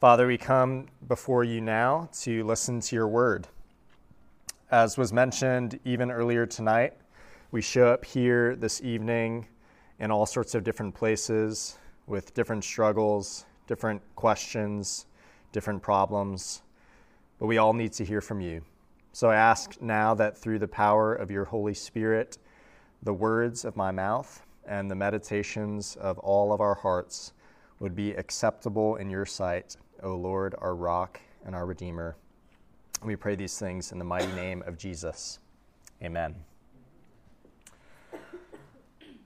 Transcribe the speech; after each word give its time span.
Father, 0.00 0.26
we 0.26 0.38
come 0.38 0.86
before 1.08 1.44
you 1.44 1.60
now 1.60 2.08
to 2.20 2.42
listen 2.44 2.80
to 2.80 2.96
your 2.96 3.06
word. 3.06 3.46
As 4.70 4.96
was 4.96 5.12
mentioned 5.12 5.78
even 5.84 6.10
earlier 6.10 6.46
tonight, 6.46 6.94
we 7.50 7.60
show 7.60 7.88
up 7.88 8.02
here 8.02 8.56
this 8.56 8.80
evening 8.80 9.46
in 9.98 10.10
all 10.10 10.24
sorts 10.24 10.54
of 10.54 10.64
different 10.64 10.94
places 10.94 11.78
with 12.06 12.32
different 12.32 12.64
struggles, 12.64 13.44
different 13.66 14.00
questions, 14.16 15.04
different 15.52 15.82
problems, 15.82 16.62
but 17.38 17.44
we 17.44 17.58
all 17.58 17.74
need 17.74 17.92
to 17.92 18.02
hear 18.02 18.22
from 18.22 18.40
you. 18.40 18.62
So 19.12 19.28
I 19.28 19.36
ask 19.36 19.82
now 19.82 20.14
that 20.14 20.38
through 20.38 20.60
the 20.60 20.66
power 20.66 21.14
of 21.14 21.30
your 21.30 21.44
Holy 21.44 21.74
Spirit, 21.74 22.38
the 23.02 23.12
words 23.12 23.66
of 23.66 23.76
my 23.76 23.90
mouth 23.90 24.46
and 24.66 24.90
the 24.90 24.94
meditations 24.94 25.94
of 25.96 26.18
all 26.20 26.54
of 26.54 26.62
our 26.62 26.76
hearts 26.76 27.34
would 27.80 27.94
be 27.94 28.12
acceptable 28.12 28.96
in 28.96 29.10
your 29.10 29.26
sight 29.26 29.76
O 30.02 30.16
Lord, 30.16 30.54
our 30.58 30.74
rock 30.74 31.20
and 31.44 31.54
our 31.54 31.66
Redeemer. 31.66 32.16
We 33.04 33.16
pray 33.16 33.34
these 33.34 33.58
things 33.58 33.92
in 33.92 33.98
the 33.98 34.04
mighty 34.04 34.32
name 34.32 34.62
of 34.66 34.76
Jesus. 34.76 35.38
Amen. 36.02 36.34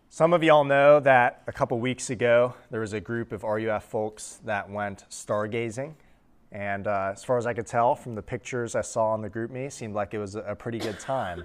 Some 0.09 0.33
of 0.33 0.45
y'all 0.45 0.63
know 0.63 1.01
that 1.01 1.43
a 1.49 1.53
couple 1.53 1.81
weeks 1.81 2.11
ago 2.11 2.55
there 2.71 2.81
was 2.81 2.93
a 2.93 3.01
group 3.01 3.33
of 3.33 3.43
RUF 3.43 3.85
folks 3.85 4.41
that 4.45 4.71
went 4.71 5.05
stargazing. 5.11 5.95
And 6.53 6.87
uh, 6.87 7.11
as 7.13 7.25
far 7.25 7.37
as 7.37 7.47
I 7.47 7.53
could 7.53 7.67
tell 7.67 7.97
from 7.97 8.15
the 8.15 8.23
pictures 8.23 8.77
I 8.77 8.83
saw 8.83 9.09
on 9.09 9.23
the 9.23 9.29
GroupMe, 9.29 9.73
seemed 9.73 9.95
like 9.95 10.15
it 10.15 10.19
was 10.19 10.37
a 10.37 10.55
pretty 10.57 10.79
good 10.79 11.01
time. 11.01 11.45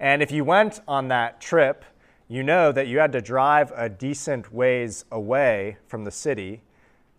And 0.00 0.20
if 0.20 0.32
you 0.32 0.44
went 0.44 0.80
on 0.88 1.06
that 1.08 1.40
trip, 1.40 1.84
you 2.26 2.42
know 2.42 2.72
that 2.72 2.88
you 2.88 2.98
had 2.98 3.12
to 3.12 3.20
drive 3.20 3.72
a 3.76 3.88
decent 3.88 4.52
ways 4.52 5.04
away 5.12 5.76
from 5.86 6.04
the 6.04 6.10
city 6.10 6.62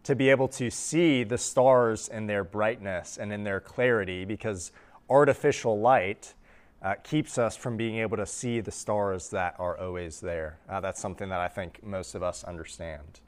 to 0.03 0.16
be 0.16 0.30
able 0.30 0.48
to 0.48 0.71
see 0.71 1.23
the 1.23 1.38
stars 1.38 2.07
in 2.07 2.27
their 2.27 2.44
brightness 2.44 3.17
and 3.17 3.31
in 3.34 3.44
their 3.44 3.59
clarity 3.59 4.26
because 4.26 4.71
artificial 5.10 5.79
light 5.79 6.34
uh, 6.82 6.96
keeps 7.04 7.37
us 7.37 7.57
from 7.57 7.76
being 7.76 7.98
able 7.98 8.15
to 8.18 8.26
see 8.26 8.62
the 8.62 8.71
stars 8.71 9.29
that 9.29 9.55
are 9.60 9.77
always 9.77 10.21
there. 10.21 10.57
Uh, 10.70 10.79
that's 10.79 11.01
something 11.01 11.29
that 11.29 11.40
I 11.40 11.48
think 11.48 11.84
most 11.84 12.15
of 12.15 12.23
us 12.23 12.43
understand. 12.43 13.20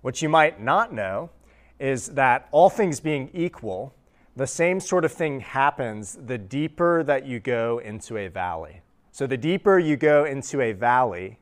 What 0.00 0.22
you 0.22 0.28
might 0.28 0.60
not 0.60 0.92
know 0.92 1.30
is 1.78 2.08
that 2.08 2.48
all 2.50 2.70
things 2.70 3.00
being 3.00 3.30
equal, 3.34 3.94
the 4.36 4.46
same 4.46 4.80
sort 4.80 5.04
of 5.04 5.12
thing 5.12 5.40
happens 5.40 6.18
the 6.26 6.38
deeper 6.38 7.02
that 7.04 7.26
you 7.26 7.40
go 7.40 7.78
into 7.78 8.16
a 8.16 8.28
valley. 8.28 8.80
So, 9.10 9.26
the 9.26 9.36
deeper 9.36 9.78
you 9.78 9.96
go 9.96 10.24
into 10.24 10.62
a 10.62 10.72
valley, 10.72 11.38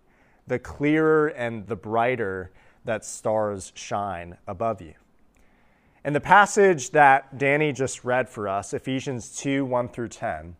the 0.49 0.59
clearer 0.59 1.29
and 1.29 1.67
the 1.69 1.77
brighter 1.77 2.51
that 2.85 3.05
stars 3.05 3.73
shine 3.75 4.37
above 4.47 4.81
you. 4.81 4.95
And 6.03 6.17
the 6.17 6.21
passage 6.21 6.91
that 6.91 7.37
Danny 7.37 7.73
just 7.73 8.05
read 8.05 8.29
for 8.29 8.49
us, 8.49 8.73
Ephesians 8.73 9.37
2 9.39 9.65
1 9.65 9.89
through 9.89 10.09
10, 10.09 10.57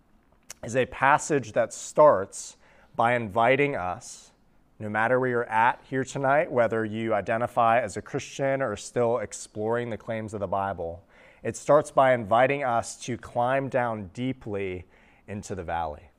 is 0.65 0.77
a 0.77 0.87
passage 0.87 1.53
that 1.53 1.73
starts 1.73 2.57
by 2.95 3.15
inviting 3.15 3.75
us, 3.75 4.33
no 4.79 4.91
matter 4.91 5.19
where 5.19 5.31
you're 5.31 5.45
at 5.49 5.81
here 5.89 6.05
tonight, 6.05 6.53
whether 6.53 6.85
you 6.85 7.15
identify 7.15 7.81
as 7.81 7.97
a 7.97 8.03
Christian 8.03 8.61
or 8.61 8.77
still 8.77 9.19
exploring 9.19 9.89
the 9.89 9.97
claims 9.97 10.35
of 10.35 10.41
the 10.41 10.47
Bible, 10.47 11.03
it 11.43 11.57
starts 11.57 11.91
by 11.91 12.13
inviting 12.13 12.63
us 12.63 12.97
to 13.05 13.17
climb 13.17 13.69
down 13.69 14.11
deeply 14.13 14.85
into 15.27 15.55
the 15.55 15.65
valley, 15.65 16.11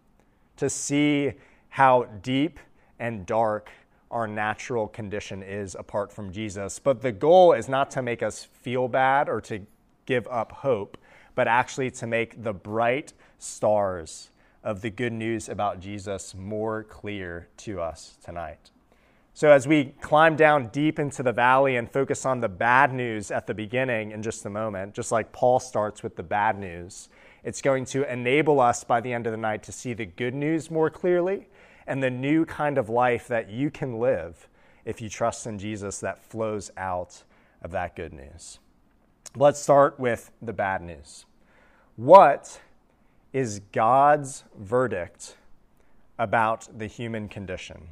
to 0.57 0.69
see 0.69 1.33
how 1.69 2.03
deep 2.23 2.59
and 2.97 3.25
dark 3.25 3.69
our 4.11 4.27
natural 4.27 4.87
condition 4.87 5.41
is 5.41 5.75
apart 5.75 6.11
from 6.11 6.31
Jesus. 6.31 6.79
But 6.79 7.01
the 7.01 7.11
goal 7.11 7.53
is 7.53 7.67
not 7.67 7.89
to 7.91 8.01
make 8.01 8.21
us 8.21 8.43
feel 8.43 8.87
bad 8.87 9.29
or 9.29 9.41
to 9.41 9.65
give 10.05 10.27
up 10.27 10.51
hope, 10.51 10.97
but 11.33 11.47
actually 11.47 11.91
to 11.91 12.07
make 12.07 12.43
the 12.43 12.53
bright 12.53 13.13
stars 13.39 14.29
of 14.63 14.81
the 14.81 14.89
good 14.89 15.13
news 15.13 15.49
about 15.49 15.79
Jesus 15.79 16.35
more 16.35 16.83
clear 16.83 17.47
to 17.57 17.81
us 17.81 18.17
tonight. 18.23 18.69
So, 19.33 19.49
as 19.49 19.65
we 19.65 19.85
climb 20.01 20.35
down 20.35 20.67
deep 20.67 20.99
into 20.99 21.23
the 21.23 21.31
valley 21.31 21.77
and 21.77 21.89
focus 21.89 22.25
on 22.25 22.41
the 22.41 22.49
bad 22.49 22.93
news 22.93 23.31
at 23.31 23.47
the 23.47 23.53
beginning 23.53 24.11
in 24.11 24.21
just 24.21 24.45
a 24.45 24.49
moment, 24.49 24.93
just 24.93 25.11
like 25.11 25.31
Paul 25.31 25.59
starts 25.59 26.03
with 26.03 26.17
the 26.17 26.23
bad 26.23 26.59
news, 26.59 27.07
it's 27.43 27.61
going 27.61 27.85
to 27.85 28.11
enable 28.11 28.59
us 28.59 28.83
by 28.83 28.99
the 28.99 29.13
end 29.13 29.25
of 29.25 29.31
the 29.31 29.37
night 29.37 29.63
to 29.63 29.71
see 29.71 29.93
the 29.93 30.05
good 30.05 30.35
news 30.35 30.69
more 30.69 30.89
clearly 30.89 31.47
and 31.87 32.01
the 32.01 32.09
new 32.09 32.45
kind 32.45 32.77
of 32.77 32.89
life 32.89 33.27
that 33.27 33.49
you 33.49 33.69
can 33.69 33.99
live 33.99 34.47
if 34.85 35.01
you 35.01 35.09
trust 35.09 35.45
in 35.45 35.59
Jesus 35.59 35.99
that 35.99 36.23
flows 36.23 36.71
out 36.77 37.23
of 37.61 37.71
that 37.71 37.95
good 37.95 38.13
news. 38.13 38.59
Let's 39.35 39.59
start 39.59 39.99
with 39.99 40.31
the 40.41 40.53
bad 40.53 40.81
news. 40.81 41.25
What 41.95 42.59
is 43.33 43.61
God's 43.71 44.43
verdict 44.57 45.35
about 46.17 46.67
the 46.77 46.87
human 46.87 47.27
condition? 47.27 47.89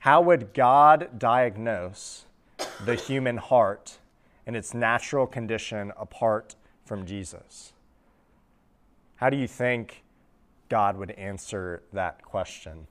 How 0.00 0.20
would 0.20 0.54
God 0.54 1.18
diagnose 1.18 2.26
the 2.84 2.94
human 2.94 3.38
heart 3.38 3.98
in 4.46 4.54
its 4.54 4.72
natural 4.72 5.26
condition 5.26 5.92
apart 5.96 6.54
from 6.84 7.04
Jesus? 7.04 7.72
How 9.16 9.30
do 9.30 9.36
you 9.36 9.48
think 9.48 10.04
God 10.68 10.96
would 10.96 11.12
answer 11.12 11.82
that 11.92 12.22
question 12.22 12.86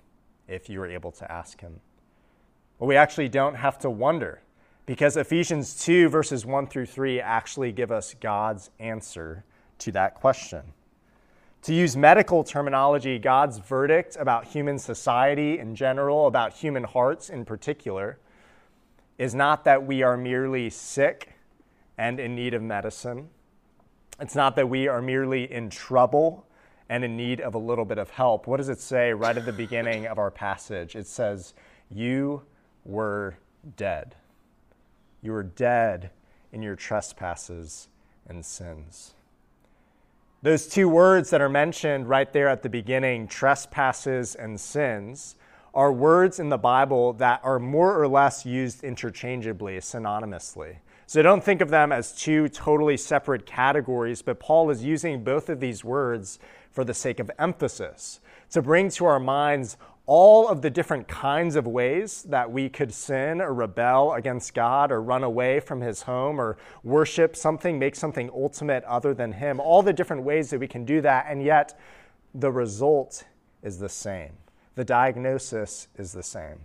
if 0.47 0.69
you 0.69 0.79
were 0.79 0.89
able 0.89 1.11
to 1.13 1.31
ask 1.31 1.61
him. 1.61 1.79
Well, 2.79 2.87
we 2.87 2.95
actually 2.95 3.29
don't 3.29 3.55
have 3.55 3.79
to 3.79 3.89
wonder 3.89 4.41
because 4.85 5.17
Ephesians 5.17 5.83
2, 5.83 6.09
verses 6.09 6.45
1 6.45 6.67
through 6.67 6.85
3, 6.85 7.19
actually 7.19 7.71
give 7.71 7.91
us 7.91 8.13
God's 8.19 8.69
answer 8.79 9.43
to 9.79 9.91
that 9.93 10.15
question. 10.15 10.61
To 11.63 11.73
use 11.73 11.97
medical 11.97 12.43
terminology, 12.43 13.17
God's 13.17 13.57
verdict 13.57 14.17
about 14.19 14.45
human 14.45 14.77
society 14.77 15.57
in 15.57 15.75
general, 15.75 16.27
about 16.27 16.53
human 16.53 16.83
hearts 16.83 17.29
in 17.29 17.43
particular, 17.43 18.19
is 19.17 19.33
not 19.33 19.63
that 19.63 19.85
we 19.85 20.03
are 20.03 20.15
merely 20.15 20.69
sick 20.69 21.33
and 21.97 22.19
in 22.19 22.35
need 22.35 22.53
of 22.53 22.61
medicine. 22.61 23.29
It's 24.19 24.35
not 24.35 24.55
that 24.57 24.69
we 24.69 24.87
are 24.87 25.01
merely 25.01 25.51
in 25.51 25.69
trouble 25.69 26.45
and 26.89 27.03
in 27.03 27.17
need 27.17 27.41
of 27.41 27.55
a 27.55 27.59
little 27.59 27.85
bit 27.85 27.97
of 27.97 28.09
help. 28.09 28.47
What 28.47 28.57
does 28.57 28.69
it 28.69 28.79
say 28.79 29.13
right 29.13 29.35
at 29.35 29.45
the 29.45 29.53
beginning 29.53 30.07
of 30.07 30.17
our 30.17 30.31
passage? 30.31 30.95
It 30.95 31.07
says, 31.07 31.53
You 31.89 32.43
were 32.83 33.37
dead. 33.75 34.15
You 35.21 35.31
were 35.31 35.43
dead 35.43 36.11
in 36.51 36.61
your 36.61 36.75
trespasses 36.75 37.87
and 38.27 38.45
sins. 38.45 39.15
Those 40.41 40.67
two 40.67 40.87
words 40.87 41.31
that 41.31 41.41
are 41.41 41.49
mentioned 41.49 42.07
right 42.07 42.31
there 42.31 42.47
at 42.47 42.61
the 42.61 42.69
beginning, 42.69 43.27
trespasses 43.27 44.35
and 44.35 44.59
sins, 44.59 45.35
are 45.73 45.91
words 45.91 46.39
in 46.39 46.49
the 46.49 46.57
Bible 46.57 47.13
that 47.13 47.41
are 47.43 47.59
more 47.59 47.99
or 47.99 48.07
less 48.07 48.45
used 48.45 48.83
interchangeably, 48.83 49.77
synonymously. 49.77 50.77
So 51.07 51.21
don't 51.21 51.43
think 51.43 51.61
of 51.61 51.69
them 51.69 51.91
as 51.91 52.11
two 52.13 52.49
totally 52.49 52.97
separate 52.97 53.45
categories, 53.45 54.21
but 54.21 54.39
Paul 54.39 54.71
is 54.71 54.83
using 54.83 55.23
both 55.23 55.49
of 55.49 55.59
these 55.59 55.83
words 55.83 56.39
for 56.71 56.83
the 56.83 56.93
sake 56.93 57.19
of 57.19 57.29
emphasis, 57.37 58.19
to 58.51 58.61
bring 58.61 58.89
to 58.89 59.05
our 59.05 59.19
minds 59.19 59.77
all 60.07 60.47
of 60.47 60.61
the 60.61 60.69
different 60.69 61.07
kinds 61.07 61.55
of 61.55 61.65
ways 61.65 62.23
that 62.23 62.51
we 62.51 62.69
could 62.69 62.93
sin 62.93 63.41
or 63.41 63.53
rebel 63.53 64.13
against 64.13 64.53
God 64.53 64.91
or 64.91 65.01
run 65.01 65.23
away 65.23 65.59
from 65.59 65.81
His 65.81 66.03
home 66.03 66.39
or 66.39 66.57
worship 66.83 67.35
something, 67.35 67.79
make 67.79 67.95
something 67.95 68.29
ultimate 68.33 68.83
other 68.83 69.13
than 69.13 69.33
Him, 69.33 69.59
all 69.59 69.81
the 69.81 69.93
different 69.93 70.23
ways 70.23 70.49
that 70.49 70.59
we 70.59 70.67
can 70.67 70.85
do 70.85 71.01
that, 71.01 71.25
and 71.27 71.43
yet 71.43 71.79
the 72.33 72.51
result 72.51 73.25
is 73.63 73.79
the 73.79 73.89
same. 73.89 74.33
The 74.75 74.85
diagnosis 74.85 75.87
is 75.97 76.13
the 76.13 76.23
same. 76.23 76.59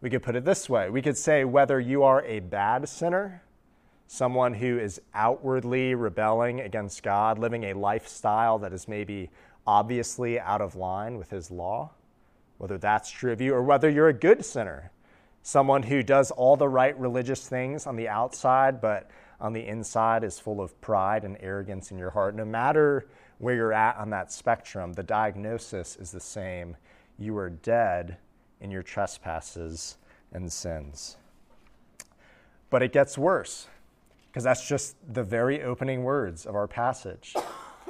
We 0.00 0.10
could 0.10 0.22
put 0.22 0.36
it 0.36 0.44
this 0.44 0.68
way 0.68 0.90
we 0.90 1.02
could 1.02 1.16
say 1.16 1.44
whether 1.44 1.80
you 1.80 2.04
are 2.04 2.24
a 2.24 2.40
bad 2.40 2.88
sinner 2.88 3.42
someone 4.08 4.54
who 4.54 4.78
is 4.78 5.00
outwardly 5.14 5.94
rebelling 5.94 6.60
against 6.60 7.02
God, 7.02 7.38
living 7.38 7.64
a 7.64 7.74
lifestyle 7.74 8.58
that 8.58 8.72
is 8.72 8.88
maybe 8.88 9.30
obviously 9.66 10.40
out 10.40 10.62
of 10.62 10.74
line 10.74 11.18
with 11.18 11.30
his 11.30 11.50
law, 11.50 11.90
whether 12.56 12.78
that's 12.78 13.10
true 13.10 13.32
of 13.32 13.40
you, 13.40 13.54
or 13.54 13.62
whether 13.62 13.88
you're 13.88 14.08
a 14.08 14.14
good 14.14 14.44
sinner, 14.44 14.90
someone 15.42 15.82
who 15.82 16.02
does 16.02 16.30
all 16.30 16.56
the 16.56 16.68
right 16.68 16.98
religious 16.98 17.46
things 17.46 17.86
on 17.86 17.96
the 17.96 18.08
outside, 18.08 18.80
but 18.80 19.10
on 19.40 19.52
the 19.52 19.66
inside 19.66 20.24
is 20.24 20.40
full 20.40 20.60
of 20.60 20.80
pride 20.80 21.22
and 21.22 21.36
arrogance 21.40 21.90
in 21.90 21.98
your 21.98 22.10
heart. 22.10 22.34
No 22.34 22.46
matter 22.46 23.06
where 23.36 23.54
you're 23.54 23.74
at 23.74 23.98
on 23.98 24.08
that 24.10 24.32
spectrum, 24.32 24.94
the 24.94 25.02
diagnosis 25.02 25.96
is 25.96 26.10
the 26.10 26.18
same. 26.18 26.76
You 27.18 27.36
are 27.36 27.50
dead 27.50 28.16
in 28.60 28.70
your 28.70 28.82
trespasses 28.82 29.96
and 30.32 30.52
sins. 30.52 31.16
But 32.70 32.82
it 32.82 32.92
gets 32.92 33.16
worse 33.16 33.68
because 34.28 34.44
that's 34.44 34.68
just 34.68 34.96
the 35.12 35.22
very 35.22 35.62
opening 35.62 36.04
words 36.04 36.46
of 36.46 36.54
our 36.54 36.68
passage. 36.68 37.34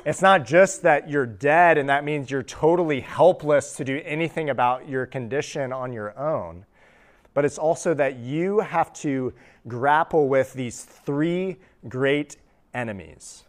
It's 0.04 0.22
not 0.22 0.46
just 0.46 0.82
that 0.82 1.10
you're 1.10 1.26
dead 1.26 1.76
and 1.76 1.88
that 1.88 2.04
means 2.04 2.30
you're 2.30 2.42
totally 2.42 3.00
helpless 3.00 3.76
to 3.76 3.84
do 3.84 4.00
anything 4.04 4.48
about 4.48 4.88
your 4.88 5.06
condition 5.06 5.72
on 5.72 5.92
your 5.92 6.16
own, 6.18 6.64
but 7.34 7.44
it's 7.44 7.58
also 7.58 7.94
that 7.94 8.16
you 8.16 8.60
have 8.60 8.92
to 8.94 9.32
grapple 9.66 10.28
with 10.28 10.52
these 10.54 10.84
three 10.84 11.56
great 11.88 12.36
enemies. 12.72 13.44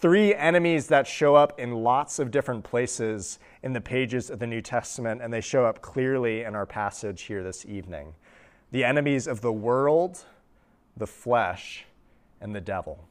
Three 0.00 0.34
enemies 0.34 0.86
that 0.86 1.06
show 1.06 1.34
up 1.34 1.60
in 1.60 1.82
lots 1.82 2.18
of 2.18 2.30
different 2.30 2.64
places 2.64 3.38
in 3.62 3.74
the 3.74 3.82
pages 3.82 4.30
of 4.30 4.38
the 4.38 4.46
New 4.46 4.62
Testament, 4.62 5.20
and 5.20 5.30
they 5.30 5.42
show 5.42 5.66
up 5.66 5.82
clearly 5.82 6.42
in 6.42 6.54
our 6.54 6.64
passage 6.64 7.22
here 7.22 7.42
this 7.42 7.66
evening 7.66 8.14
the 8.72 8.84
enemies 8.84 9.26
of 9.26 9.40
the 9.40 9.52
world, 9.52 10.24
the 10.96 11.06
flesh, 11.06 11.84
and 12.40 12.54
the 12.54 12.60
devil. 12.60 13.04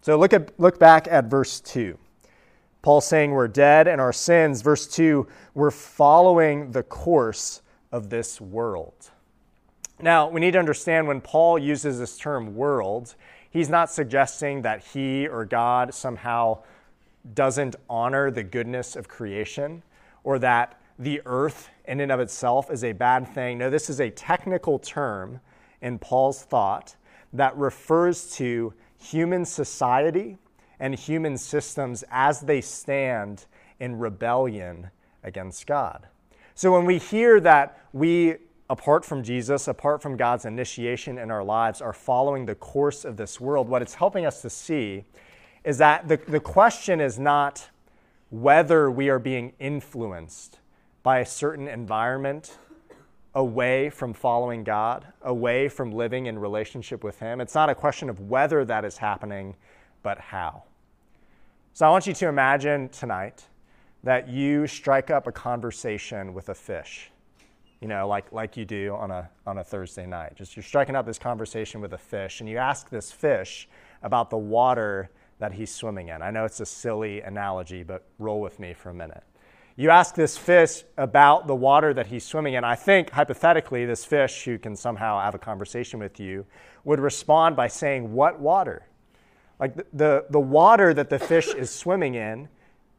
So 0.00 0.16
look, 0.16 0.32
at, 0.32 0.58
look 0.58 0.78
back 0.78 1.08
at 1.10 1.26
verse 1.26 1.60
2. 1.60 1.98
Paul 2.80 3.00
saying 3.00 3.32
we're 3.32 3.48
dead 3.48 3.88
in 3.88 4.00
our 4.00 4.12
sins. 4.12 4.62
Verse 4.62 4.86
2, 4.86 5.26
we're 5.54 5.72
following 5.72 6.70
the 6.70 6.84
course 6.84 7.60
of 7.92 8.08
this 8.08 8.40
world. 8.40 9.10
Now, 10.00 10.28
we 10.28 10.40
need 10.40 10.52
to 10.52 10.60
understand 10.60 11.08
when 11.08 11.20
Paul 11.20 11.58
uses 11.58 11.98
this 11.98 12.16
term 12.16 12.54
world, 12.54 13.16
he's 13.50 13.68
not 13.68 13.90
suggesting 13.90 14.62
that 14.62 14.84
he 14.84 15.26
or 15.26 15.44
God 15.44 15.94
somehow 15.94 16.62
doesn't 17.34 17.76
honor 17.88 18.30
the 18.30 18.42
goodness 18.42 18.96
of 18.96 19.08
creation 19.08 19.82
or 20.24 20.38
that 20.38 20.80
the 20.98 21.20
earth 21.26 21.70
in 21.86 22.00
and 22.00 22.10
of 22.10 22.20
itself 22.20 22.70
is 22.70 22.84
a 22.84 22.92
bad 22.92 23.26
thing. 23.28 23.58
No, 23.58 23.70
this 23.70 23.88
is 23.88 24.00
a 24.00 24.10
technical 24.10 24.78
term 24.78 25.40
in 25.80 25.98
Paul's 25.98 26.42
thought 26.42 26.96
that 27.32 27.56
refers 27.56 28.30
to 28.36 28.74
human 28.98 29.44
society 29.44 30.38
and 30.80 30.94
human 30.94 31.36
systems 31.36 32.04
as 32.10 32.40
they 32.40 32.60
stand 32.60 33.46
in 33.78 33.98
rebellion 33.98 34.90
against 35.22 35.66
God. 35.66 36.06
So 36.54 36.72
when 36.72 36.84
we 36.84 36.98
hear 36.98 37.38
that 37.40 37.80
we, 37.92 38.36
apart 38.70 39.04
from 39.04 39.22
Jesus, 39.22 39.68
apart 39.68 40.02
from 40.02 40.16
God's 40.16 40.44
initiation 40.44 41.18
in 41.18 41.30
our 41.30 41.44
lives, 41.44 41.80
are 41.80 41.92
following 41.92 42.46
the 42.46 42.54
course 42.54 43.04
of 43.04 43.16
this 43.16 43.40
world, 43.40 43.68
what 43.68 43.82
it's 43.82 43.94
helping 43.94 44.26
us 44.26 44.42
to 44.42 44.50
see 44.50 45.04
is 45.64 45.78
that 45.78 46.08
the, 46.08 46.16
the 46.28 46.40
question 46.40 47.00
is 47.00 47.18
not 47.18 47.68
whether 48.30 48.90
we 48.90 49.08
are 49.08 49.18
being 49.18 49.52
influenced 49.58 50.58
by 51.02 51.20
a 51.20 51.26
certain 51.26 51.68
environment 51.68 52.58
away 53.34 53.88
from 53.90 54.12
following 54.12 54.64
God, 54.64 55.06
away 55.22 55.68
from 55.68 55.92
living 55.92 56.26
in 56.26 56.38
relationship 56.38 57.04
with 57.04 57.18
Him. 57.18 57.40
It's 57.40 57.54
not 57.54 57.70
a 57.70 57.74
question 57.74 58.08
of 58.10 58.20
whether 58.20 58.64
that 58.64 58.84
is 58.84 58.98
happening, 58.98 59.56
but 60.02 60.18
how. 60.18 60.64
So 61.72 61.86
I 61.86 61.90
want 61.90 62.06
you 62.06 62.14
to 62.14 62.28
imagine 62.28 62.88
tonight 62.88 63.44
that 64.02 64.28
you 64.28 64.66
strike 64.66 65.10
up 65.10 65.26
a 65.26 65.32
conversation 65.32 66.34
with 66.34 66.48
a 66.48 66.54
fish, 66.54 67.10
you 67.80 67.88
know, 67.88 68.08
like, 68.08 68.32
like 68.32 68.56
you 68.56 68.64
do 68.64 68.94
on 68.94 69.10
a, 69.10 69.28
on 69.46 69.58
a 69.58 69.64
Thursday 69.64 70.06
night. 70.06 70.34
Just 70.34 70.56
you're 70.56 70.62
striking 70.62 70.96
up 70.96 71.06
this 71.06 71.18
conversation 71.18 71.80
with 71.80 71.92
a 71.92 71.98
fish, 71.98 72.40
and 72.40 72.48
you 72.48 72.58
ask 72.58 72.90
this 72.90 73.12
fish 73.12 73.68
about 74.02 74.30
the 74.30 74.38
water 74.38 75.10
that 75.38 75.52
he's 75.52 75.72
swimming 75.72 76.08
in. 76.08 76.20
I 76.20 76.30
know 76.30 76.44
it's 76.44 76.60
a 76.60 76.66
silly 76.66 77.20
analogy, 77.20 77.84
but 77.84 78.04
roll 78.18 78.40
with 78.40 78.58
me 78.58 78.74
for 78.74 78.90
a 78.90 78.94
minute. 78.94 79.22
You 79.76 79.90
ask 79.90 80.16
this 80.16 80.36
fish 80.36 80.82
about 80.96 81.46
the 81.46 81.54
water 81.54 81.94
that 81.94 82.08
he's 82.08 82.24
swimming 82.24 82.54
in. 82.54 82.64
I 82.64 82.74
think, 82.74 83.10
hypothetically, 83.10 83.86
this 83.86 84.04
fish, 84.04 84.44
who 84.44 84.58
can 84.58 84.74
somehow 84.74 85.20
have 85.20 85.36
a 85.36 85.38
conversation 85.38 86.00
with 86.00 86.18
you, 86.18 86.46
would 86.82 86.98
respond 86.98 87.54
by 87.54 87.68
saying, 87.68 88.12
What 88.12 88.40
water? 88.40 88.88
Like 89.60 89.76
the, 89.76 89.86
the, 89.92 90.26
the 90.30 90.40
water 90.40 90.92
that 90.94 91.10
the 91.10 91.18
fish 91.18 91.54
is 91.54 91.70
swimming 91.70 92.16
in 92.16 92.48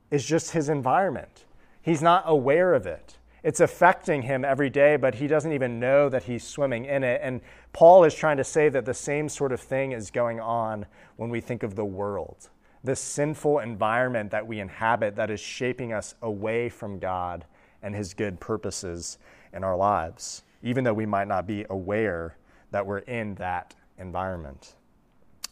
is 0.10 0.26
just 0.26 0.52
his 0.52 0.70
environment. 0.70 1.44
He's 1.82 2.02
not 2.02 2.24
aware 2.26 2.74
of 2.74 2.86
it. 2.86 3.18
It's 3.44 3.60
affecting 3.60 4.24
him 4.24 4.44
every 4.44 4.70
day, 4.70 4.98
but 4.98 5.16
he 5.16 5.28
doesn't 5.28 5.54
even 5.54 5.80
know 5.80 6.10
that 6.10 6.24
he's 6.24 6.44
swimming 6.44 6.86
in 6.86 7.04
it. 7.04 7.22
And 7.24 7.42
Paul 7.72 8.04
is 8.04 8.14
trying 8.14 8.38
to 8.38 8.44
say 8.44 8.70
that 8.70 8.86
the 8.86 8.94
same 8.94 9.30
sort 9.30 9.52
of 9.52 9.62
thing 9.62 9.94
is 9.94 10.12
going 10.12 10.40
on 10.40 10.86
when 11.16 11.30
we 11.30 11.40
think 11.40 11.64
of 11.64 11.76
the 11.76 11.86
world, 11.86 12.50
this 12.84 13.00
sinful 13.00 13.60
environment 13.60 14.32
that 14.32 14.46
we 14.46 14.60
inhabit 14.60 15.16
that 15.16 15.30
is 15.30 15.40
shaping 15.40 15.94
us 15.94 16.16
away 16.22 16.70
from 16.70 17.00
God 17.00 17.46
and 17.82 17.96
his 17.96 18.14
good 18.14 18.40
purposes 18.40 19.18
in 19.54 19.64
our 19.64 19.76
lives, 19.76 20.44
even 20.62 20.84
though 20.84 20.94
we 20.94 21.06
might 21.06 21.28
not 21.28 21.48
be 21.48 21.66
aware 21.70 22.36
that 22.72 22.86
we're 22.86 23.00
in 23.00 23.36
that 23.36 23.74
environment. 23.98 24.76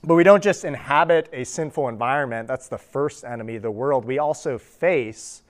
But 0.03 0.15
we 0.15 0.23
don't 0.23 0.43
just 0.43 0.63
inhabit 0.63 1.29
a 1.33 1.43
sinful 1.43 1.87
environment, 1.87 2.47
that's 2.47 2.67
the 2.67 2.77
first 2.77 3.23
enemy, 3.23 3.57
the 3.57 3.71
world. 3.71 4.05
We 4.05 4.19
also 4.19 4.57
face 4.57 5.41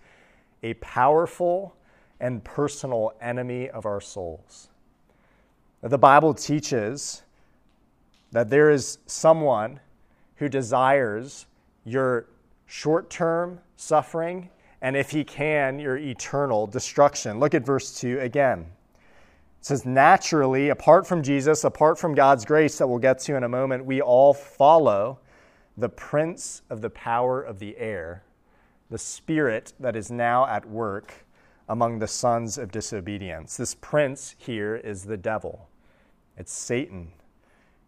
a 0.63 0.73
powerful 0.75 1.75
and 2.19 2.43
personal 2.43 3.13
enemy 3.21 3.69
of 3.69 3.85
our 3.85 4.01
souls. 4.01 4.69
The 5.81 5.97
Bible 5.97 6.33
teaches 6.33 7.21
that 8.31 8.49
there 8.49 8.69
is 8.69 8.97
someone 9.05 9.79
who 10.35 10.49
desires 10.49 11.45
your 11.85 12.27
short 12.65 13.09
term 13.09 13.59
suffering 13.75 14.49
and, 14.81 14.95
if 14.95 15.09
he 15.11 15.23
can, 15.23 15.79
your 15.79 15.97
eternal 15.97 16.67
destruction. 16.67 17.39
Look 17.39 17.53
at 17.53 17.65
verse 17.65 17.99
2 17.99 18.19
again. 18.19 18.59
It 19.59 19.65
says, 19.65 19.85
naturally, 19.85 20.69
apart 20.69 21.07
from 21.07 21.23
Jesus, 21.23 21.63
apart 21.63 21.97
from 21.97 22.13
God's 22.13 22.45
grace 22.45 22.77
that 22.77 22.87
we'll 22.87 22.99
get 22.99 23.19
to 23.19 23.35
in 23.35 23.43
a 23.43 23.49
moment, 23.49 23.85
we 23.85 24.01
all 24.01 24.33
follow 24.33 25.19
the 25.77 25.89
prince 25.89 26.63
of 26.69 26.81
the 26.81 26.89
power 26.89 27.41
of 27.41 27.59
the 27.59 27.77
air, 27.77 28.23
the 28.89 28.97
spirit 28.97 29.73
that 29.79 29.95
is 29.95 30.11
now 30.11 30.45
at 30.47 30.67
work 30.67 31.13
among 31.69 31.99
the 31.99 32.07
sons 32.07 32.57
of 32.57 32.71
disobedience. 32.71 33.57
This 33.57 33.75
prince 33.75 34.35
here 34.37 34.75
is 34.75 35.03
the 35.03 35.17
devil, 35.17 35.69
it's 36.37 36.51
Satan. 36.51 37.11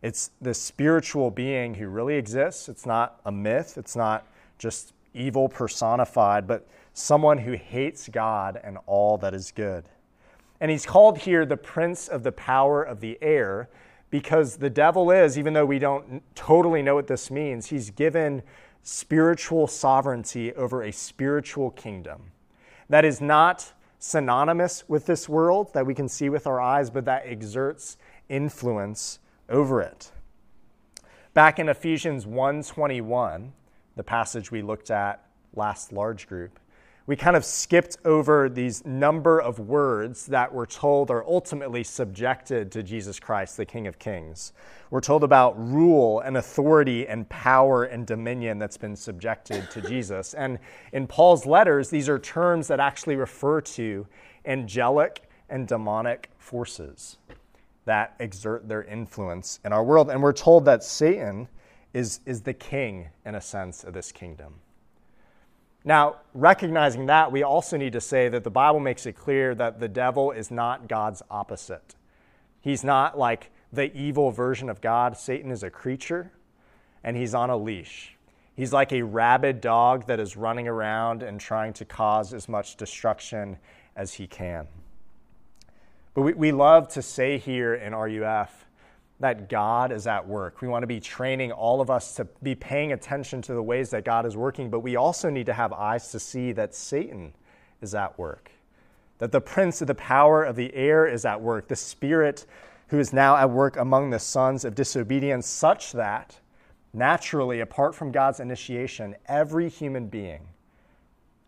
It's 0.01 0.31
the 0.39 0.53
spiritual 0.53 1.29
being 1.29 1.75
who 1.75 1.89
really 1.89 2.15
exists. 2.15 2.69
It's 2.69 2.85
not 2.85 3.19
a 3.25 3.31
myth, 3.31 3.77
it's 3.77 3.95
not 3.95 4.25
just 4.57 4.93
evil 5.13 5.49
personified, 5.49 6.47
but 6.47 6.67
someone 6.93 7.37
who 7.37 7.53
hates 7.53 8.07
God 8.07 8.59
and 8.63 8.77
all 8.85 9.17
that 9.17 9.33
is 9.33 9.51
good. 9.51 9.85
And 10.61 10.71
he's 10.71 10.85
called 10.85 11.17
here 11.19 11.45
the 11.45 11.57
prince 11.57 12.07
of 12.07 12.23
the 12.23 12.31
power 12.31 12.81
of 12.81 13.01
the 13.01 13.17
air 13.21 13.69
because 14.09 14.57
the 14.57 14.69
devil 14.69 15.11
is, 15.11 15.37
even 15.37 15.53
though 15.53 15.65
we 15.65 15.79
don't 15.79 16.23
totally 16.35 16.81
know 16.81 16.95
what 16.95 17.07
this 17.07 17.29
means, 17.29 17.67
he's 17.67 17.89
given 17.89 18.41
spiritual 18.83 19.67
sovereignty 19.67 20.53
over 20.53 20.83
a 20.83 20.91
spiritual 20.91 21.71
kingdom 21.71 22.31
that 22.89 23.05
is 23.05 23.21
not 23.21 23.73
synonymous 23.99 24.87
with 24.87 25.05
this 25.05 25.29
world 25.29 25.73
that 25.73 25.85
we 25.85 25.93
can 25.93 26.07
see 26.07 26.29
with 26.29 26.47
our 26.47 26.59
eyes, 26.59 26.89
but 26.89 27.05
that 27.05 27.23
exerts 27.25 27.97
influence 28.29 29.19
over 29.49 29.81
it. 29.81 30.11
Back 31.33 31.59
in 31.59 31.69
Ephesians 31.69 32.25
1:21, 32.25 33.53
the 33.95 34.03
passage 34.03 34.51
we 34.51 34.61
looked 34.61 34.89
at 34.89 35.23
last 35.53 35.91
large 35.91 36.27
group, 36.27 36.59
we 37.09 37.15
kind 37.15 37.35
of 37.35 37.43
skipped 37.43 37.97
over 38.05 38.49
these 38.49 38.85
number 38.85 39.39
of 39.39 39.57
words 39.57 40.27
that 40.27 40.53
we're 40.53 40.67
told 40.67 41.09
are 41.09 41.25
ultimately 41.25 41.83
subjected 41.83 42.71
to 42.71 42.83
Jesus 42.83 43.19
Christ, 43.19 43.57
the 43.57 43.65
King 43.65 43.87
of 43.87 43.97
Kings. 43.97 44.53
We're 44.91 45.01
told 45.01 45.23
about 45.23 45.59
rule 45.59 46.19
and 46.19 46.37
authority 46.37 47.07
and 47.07 47.27
power 47.27 47.85
and 47.85 48.05
dominion 48.05 48.59
that's 48.59 48.77
been 48.77 48.95
subjected 48.95 49.71
to 49.71 49.81
Jesus. 49.81 50.35
And 50.35 50.59
in 50.93 51.07
Paul's 51.07 51.47
letters, 51.47 51.89
these 51.89 52.07
are 52.09 52.19
terms 52.19 52.67
that 52.67 52.79
actually 52.79 53.15
refer 53.15 53.59
to 53.61 54.05
angelic 54.45 55.27
and 55.49 55.67
demonic 55.67 56.29
forces 56.37 57.17
that 57.85 58.13
exert 58.19 58.69
their 58.69 58.83
influence 58.83 59.59
in 59.65 59.73
our 59.73 59.83
world. 59.83 60.11
And 60.11 60.21
we're 60.21 60.31
told 60.31 60.63
that 60.65 60.83
Satan 60.83 61.47
is, 61.91 62.19
is 62.27 62.43
the 62.43 62.53
king, 62.53 63.09
in 63.25 63.33
a 63.33 63.41
sense, 63.41 63.83
of 63.83 63.95
this 63.95 64.11
kingdom. 64.11 64.59
Now, 65.85 66.17
recognizing 66.33 67.05
that, 67.05 67.31
we 67.31 67.43
also 67.43 67.77
need 67.77 67.93
to 67.93 68.01
say 68.01 68.27
that 68.29 68.43
the 68.43 68.49
Bible 68.49 68.79
makes 68.79 69.05
it 69.05 69.13
clear 69.13 69.55
that 69.55 69.79
the 69.79 69.87
devil 69.87 70.31
is 70.31 70.51
not 70.51 70.87
God's 70.87 71.21
opposite. 71.31 71.95
He's 72.61 72.83
not 72.83 73.17
like 73.17 73.51
the 73.71 73.95
evil 73.95 74.31
version 74.31 74.69
of 74.69 74.81
God. 74.81 75.17
Satan 75.17 75.51
is 75.51 75.63
a 75.63 75.69
creature, 75.69 76.31
and 77.03 77.15
he's 77.15 77.33
on 77.33 77.49
a 77.49 77.57
leash. 77.57 78.17
He's 78.55 78.73
like 78.73 78.91
a 78.91 79.03
rabid 79.03 79.61
dog 79.61 80.07
that 80.07 80.19
is 80.19 80.35
running 80.35 80.67
around 80.67 81.23
and 81.23 81.39
trying 81.39 81.71
to 81.73 81.85
cause 81.85 82.33
as 82.33 82.49
much 82.49 82.75
destruction 82.75 83.57
as 83.95 84.15
he 84.15 84.27
can. 84.27 84.67
But 86.13 86.23
we, 86.23 86.33
we 86.33 86.51
love 86.51 86.89
to 86.89 87.01
say 87.01 87.37
here 87.37 87.73
in 87.73 87.95
RUF 87.95 88.58
that 89.19 89.49
God 89.49 89.91
is 89.91 90.07
at 90.07 90.25
work. 90.27 90.61
We 90.61 90.67
want 90.67 90.83
to 90.83 90.87
be 90.87 90.99
training 90.99 91.51
all 91.51 91.81
of 91.81 91.89
us 91.89 92.15
to 92.15 92.25
be 92.41 92.55
paying 92.55 92.93
attention 92.93 93.41
to 93.43 93.53
the 93.53 93.61
ways 93.61 93.89
that 93.89 94.05
God 94.05 94.25
is 94.25 94.37
working, 94.37 94.69
but 94.69 94.79
we 94.79 94.95
also 94.95 95.29
need 95.29 95.45
to 95.47 95.53
have 95.53 95.73
eyes 95.73 96.11
to 96.11 96.19
see 96.19 96.53
that 96.53 96.73
Satan 96.73 97.33
is 97.81 97.93
at 97.93 98.17
work, 98.17 98.51
that 99.17 99.31
the 99.31 99.41
prince 99.41 99.81
of 99.81 99.87
the 99.87 99.95
power 99.95 100.43
of 100.43 100.55
the 100.55 100.73
air 100.73 101.05
is 101.05 101.25
at 101.25 101.41
work, 101.41 101.67
the 101.67 101.75
spirit 101.75 102.45
who 102.87 102.99
is 102.99 103.11
now 103.11 103.35
at 103.35 103.49
work 103.49 103.75
among 103.77 104.09
the 104.09 104.19
sons 104.19 104.63
of 104.63 104.73
disobedience, 104.73 105.45
such 105.47 105.91
that 105.91 106.39
naturally, 106.93 107.59
apart 107.59 107.93
from 107.93 108.11
God's 108.11 108.39
initiation, 108.39 109.15
every 109.27 109.69
human 109.69 110.07
being 110.07 110.47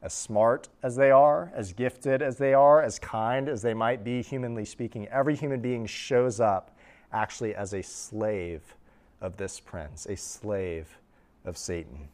as 0.01 0.13
smart 0.13 0.67
as 0.83 0.95
they 0.95 1.11
are, 1.11 1.51
as 1.55 1.73
gifted 1.73 2.21
as 2.21 2.37
they 2.37 2.53
are, 2.53 2.81
as 2.81 2.99
kind 2.99 3.47
as 3.47 3.61
they 3.61 3.73
might 3.73 4.03
be, 4.03 4.21
humanly 4.21 4.65
speaking, 4.65 5.07
every 5.07 5.35
human 5.35 5.61
being 5.61 5.85
shows 5.85 6.39
up 6.39 6.75
actually 7.11 7.55
as 7.55 7.73
a 7.73 7.81
slave 7.81 8.75
of 9.19 9.37
this 9.37 9.59
prince, 9.59 10.05
a 10.05 10.15
slave 10.15 10.97
of 11.45 11.57
Satan. 11.57 12.07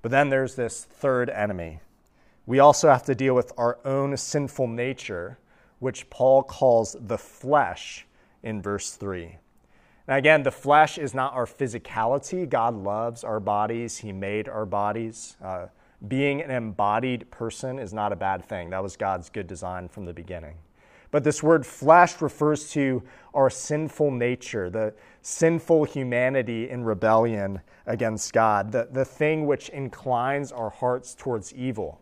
But 0.00 0.10
then 0.10 0.30
there's 0.30 0.56
this 0.56 0.84
third 0.84 1.30
enemy. 1.30 1.80
We 2.46 2.58
also 2.58 2.88
have 2.88 3.04
to 3.04 3.14
deal 3.14 3.34
with 3.34 3.52
our 3.56 3.78
own 3.84 4.16
sinful 4.16 4.66
nature, 4.66 5.38
which 5.78 6.10
Paul 6.10 6.42
calls 6.42 6.96
the 6.98 7.18
flesh 7.18 8.06
in 8.42 8.60
verse 8.60 8.92
3. 8.92 9.36
Now, 10.08 10.16
again, 10.16 10.42
the 10.42 10.50
flesh 10.50 10.98
is 10.98 11.14
not 11.14 11.32
our 11.34 11.46
physicality. 11.46 12.48
God 12.48 12.74
loves 12.74 13.22
our 13.22 13.38
bodies, 13.38 13.98
He 13.98 14.12
made 14.12 14.48
our 14.48 14.66
bodies. 14.66 15.36
Uh, 15.42 15.66
being 16.08 16.42
an 16.42 16.50
embodied 16.50 17.30
person 17.30 17.78
is 17.78 17.92
not 17.92 18.12
a 18.12 18.16
bad 18.16 18.44
thing. 18.44 18.70
That 18.70 18.82
was 18.82 18.96
God's 18.96 19.30
good 19.30 19.46
design 19.46 19.88
from 19.88 20.04
the 20.04 20.12
beginning. 20.12 20.56
But 21.12 21.24
this 21.24 21.42
word 21.42 21.64
flesh 21.64 22.20
refers 22.20 22.70
to 22.70 23.02
our 23.34 23.50
sinful 23.50 24.10
nature, 24.10 24.70
the 24.70 24.94
sinful 25.20 25.84
humanity 25.84 26.68
in 26.68 26.82
rebellion 26.82 27.60
against 27.86 28.32
God, 28.32 28.72
the, 28.72 28.88
the 28.90 29.04
thing 29.04 29.46
which 29.46 29.68
inclines 29.68 30.50
our 30.50 30.70
hearts 30.70 31.14
towards 31.14 31.54
evil. 31.54 32.00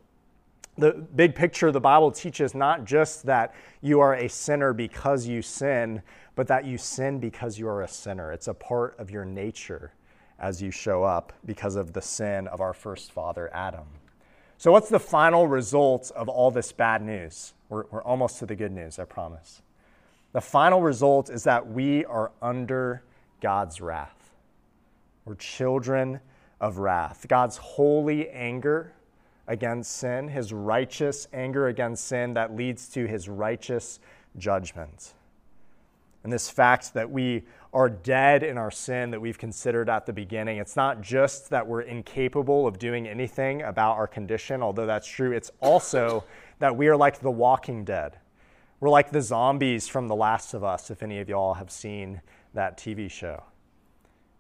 The 0.79 0.93
big 0.93 1.35
picture 1.35 1.73
the 1.73 1.81
Bible 1.81 2.13
teaches 2.13 2.55
not 2.55 2.85
just 2.85 3.27
that 3.27 3.53
you 3.83 3.99
are 3.99 4.15
a 4.15 4.29
sinner 4.29 4.73
because 4.73 5.27
you 5.27 5.43
sin, 5.43 6.03
but 6.37 6.47
that 6.47 6.65
you 6.65 6.79
sin 6.79 7.19
because 7.19 7.59
you 7.59 7.69
are 7.69 7.83
a 7.83 7.89
sinner. 7.89 8.31
It's 8.31 8.49
a 8.49 8.55
part 8.55 8.99
of 8.99 9.11
your 9.11 9.25
nature 9.25 9.93
as 10.39 10.63
you 10.63 10.71
show 10.71 11.03
up 11.03 11.33
because 11.45 11.75
of 11.75 11.93
the 11.93 12.01
sin 12.01 12.47
of 12.47 12.61
our 12.61 12.73
first 12.73 13.11
father, 13.11 13.51
Adam. 13.53 13.87
So, 14.61 14.73
what's 14.73 14.91
the 14.91 15.01
final 15.01 15.47
result 15.47 16.13
of 16.15 16.29
all 16.29 16.51
this 16.51 16.71
bad 16.71 17.01
news? 17.01 17.55
We're, 17.71 17.85
we're 17.91 18.03
almost 18.03 18.41
to 18.41 18.47
the 18.47 18.55
good 18.55 18.73
news, 18.73 18.99
I 18.99 19.07
promise. 19.07 19.63
The 20.35 20.43
final 20.43 20.83
result 20.83 21.31
is 21.31 21.45
that 21.45 21.67
we 21.67 22.05
are 22.05 22.31
under 22.43 23.03
God's 23.41 23.81
wrath. 23.81 24.35
We're 25.25 25.37
children 25.37 26.21
of 26.61 26.77
wrath. 26.77 27.25
God's 27.27 27.57
holy 27.57 28.29
anger 28.29 28.93
against 29.49 29.93
sin, 29.93 30.29
his 30.29 30.53
righteous 30.53 31.27
anger 31.33 31.69
against 31.69 32.07
sin 32.07 32.35
that 32.35 32.55
leads 32.55 32.87
to 32.91 33.07
his 33.07 33.31
righteous 33.31 33.99
judgment. 34.37 35.15
And 36.23 36.31
this 36.31 36.51
fact 36.51 36.93
that 36.93 37.11
we 37.11 37.45
are 37.73 37.89
dead 37.89 38.43
in 38.43 38.59
our 38.59 38.71
sin 38.71 39.11
that 39.13 39.21
we've 39.21 39.39
considered 39.39 39.89
at 39.89 40.05
the 40.05 40.13
beginning. 40.13 40.59
It's 40.59 40.75
not 40.75 41.01
just 41.01 41.51
that 41.51 41.67
we're 41.67 41.83
incapable 41.83 42.67
of 42.67 42.79
doing 42.79 43.07
anything 43.07 43.63
about 43.63 43.97
our 43.97 44.09
condition, 44.09 44.63
although 44.63 44.87
that's 44.87 45.07
true. 45.07 45.33
It's 45.33 45.53
also 45.61 46.25
that 46.59 46.77
we 46.77 46.89
are 46.89 46.97
like 46.97 47.21
the 47.21 47.31
walking 47.31 47.85
dead. 47.85 48.19
We're 48.81 48.89
like 48.89 49.11
the 49.11 49.23
zombies 49.23 49.89
from 49.89 50.09
The 50.09 50.17
Last 50.17 50.55
of 50.55 50.65
Us, 50.65 50.91
if 50.91 51.03
any 51.03 51.21
of 51.21 51.29
y'all 51.29 51.55
have 51.55 51.71
seen 51.71 52.23
that 52.55 52.79
TV 52.79 53.11
show. 53.11 53.45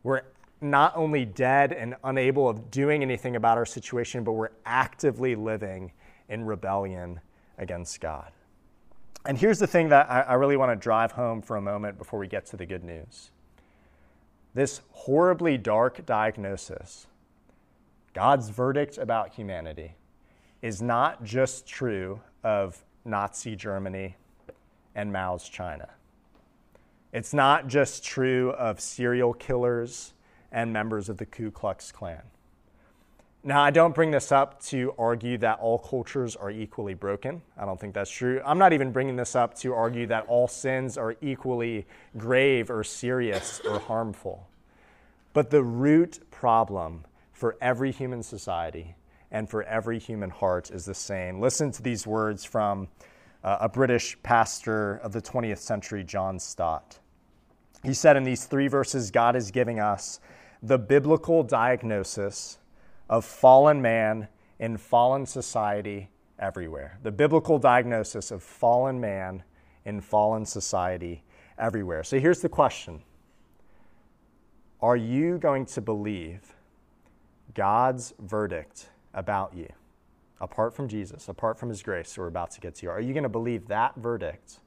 We're 0.02 0.22
not 0.60 0.96
only 0.96 1.24
dead 1.24 1.72
and 1.72 1.94
unable 2.04 2.48
of 2.48 2.70
doing 2.70 3.02
anything 3.02 3.36
about 3.36 3.58
our 3.58 3.66
situation, 3.66 4.24
but 4.24 4.32
we're 4.32 4.50
actively 4.64 5.34
living 5.34 5.92
in 6.28 6.44
rebellion 6.44 7.20
against 7.58 8.00
God. 8.00 8.32
And 9.26 9.38
here's 9.38 9.58
the 9.58 9.66
thing 9.66 9.90
that 9.90 10.10
I, 10.10 10.20
I 10.22 10.34
really 10.34 10.56
want 10.56 10.72
to 10.72 10.76
drive 10.76 11.12
home 11.12 11.42
for 11.42 11.56
a 11.56 11.60
moment 11.60 11.98
before 11.98 12.18
we 12.18 12.26
get 12.26 12.46
to 12.46 12.56
the 12.56 12.66
good 12.66 12.84
news. 12.84 13.30
This 14.54 14.80
horribly 14.90 15.58
dark 15.58 16.04
diagnosis, 16.06 17.06
God's 18.14 18.48
verdict 18.48 18.98
about 18.98 19.34
humanity, 19.34 19.94
is 20.62 20.82
not 20.82 21.22
just 21.22 21.66
true 21.66 22.20
of 22.42 22.82
Nazi 23.04 23.56
Germany 23.56 24.16
and 24.94 25.12
Mao's 25.12 25.48
China. 25.48 25.88
It's 27.12 27.34
not 27.34 27.66
just 27.66 28.04
true 28.04 28.50
of 28.52 28.80
serial 28.80 29.34
killers 29.34 30.14
and 30.52 30.72
members 30.72 31.08
of 31.08 31.18
the 31.18 31.26
Ku 31.26 31.50
Klux 31.50 31.92
Klan. 31.92 32.22
Now, 33.42 33.62
I 33.62 33.70
don't 33.70 33.94
bring 33.94 34.10
this 34.10 34.32
up 34.32 34.60
to 34.64 34.94
argue 34.98 35.38
that 35.38 35.60
all 35.60 35.78
cultures 35.78 36.36
are 36.36 36.50
equally 36.50 36.92
broken. 36.92 37.40
I 37.56 37.64
don't 37.64 37.80
think 37.80 37.94
that's 37.94 38.10
true. 38.10 38.42
I'm 38.44 38.58
not 38.58 38.74
even 38.74 38.92
bringing 38.92 39.16
this 39.16 39.34
up 39.34 39.54
to 39.60 39.72
argue 39.72 40.06
that 40.08 40.26
all 40.26 40.46
sins 40.46 40.98
are 40.98 41.16
equally 41.22 41.86
grave 42.18 42.70
or 42.70 42.84
serious 42.84 43.62
or 43.66 43.78
harmful. 43.88 44.46
But 45.32 45.48
the 45.48 45.62
root 45.62 46.20
problem 46.30 47.06
for 47.32 47.56
every 47.62 47.92
human 47.92 48.22
society 48.22 48.94
and 49.30 49.48
for 49.48 49.62
every 49.62 49.98
human 49.98 50.28
heart 50.28 50.70
is 50.70 50.84
the 50.84 50.94
same. 50.94 51.40
Listen 51.40 51.72
to 51.72 51.82
these 51.82 52.06
words 52.06 52.44
from 52.44 52.88
uh, 53.42 53.56
a 53.62 53.68
British 53.70 54.22
pastor 54.22 54.96
of 54.96 55.12
the 55.12 55.22
20th 55.22 55.58
century, 55.58 56.04
John 56.04 56.38
Stott. 56.38 56.98
He 57.82 57.94
said 57.94 58.18
in 58.18 58.24
these 58.24 58.44
three 58.44 58.68
verses, 58.68 59.10
God 59.10 59.34
is 59.34 59.50
giving 59.50 59.80
us 59.80 60.20
the 60.62 60.76
biblical 60.76 61.42
diagnosis 61.42 62.58
of 63.10 63.24
fallen 63.24 63.82
man 63.82 64.28
in 64.60 64.76
fallen 64.76 65.26
society 65.26 66.08
everywhere. 66.38 66.98
The 67.02 67.10
biblical 67.10 67.58
diagnosis 67.58 68.30
of 68.30 68.42
fallen 68.42 69.00
man 69.00 69.42
in 69.84 70.00
fallen 70.00 70.46
society 70.46 71.24
everywhere. 71.58 72.04
So 72.04 72.18
here's 72.20 72.40
the 72.40 72.48
question 72.48 73.02
Are 74.80 74.96
you 74.96 75.38
going 75.38 75.66
to 75.66 75.80
believe 75.80 76.54
God's 77.52 78.14
verdict 78.20 78.90
about 79.12 79.54
you, 79.56 79.68
apart 80.40 80.72
from 80.72 80.86
Jesus, 80.88 81.28
apart 81.28 81.58
from 81.58 81.68
his 81.68 81.82
grace 81.82 82.16
we're 82.16 82.28
about 82.28 82.52
to 82.52 82.60
get 82.60 82.76
to? 82.76 82.86
Are 82.86 83.00
you 83.00 83.12
going 83.12 83.24
to 83.24 83.28
believe 83.28 83.66
that 83.66 83.96
verdict 83.96 84.60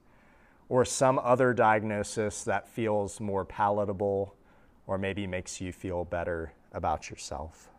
or 0.68 0.84
some 0.84 1.18
other 1.20 1.54
diagnosis 1.54 2.44
that 2.44 2.68
feels 2.68 3.22
more 3.22 3.46
palatable 3.46 4.36
or 4.86 4.98
maybe 4.98 5.26
makes 5.26 5.62
you 5.62 5.72
feel 5.72 6.04
better 6.04 6.52
about 6.74 7.10
yourself? 7.10 7.70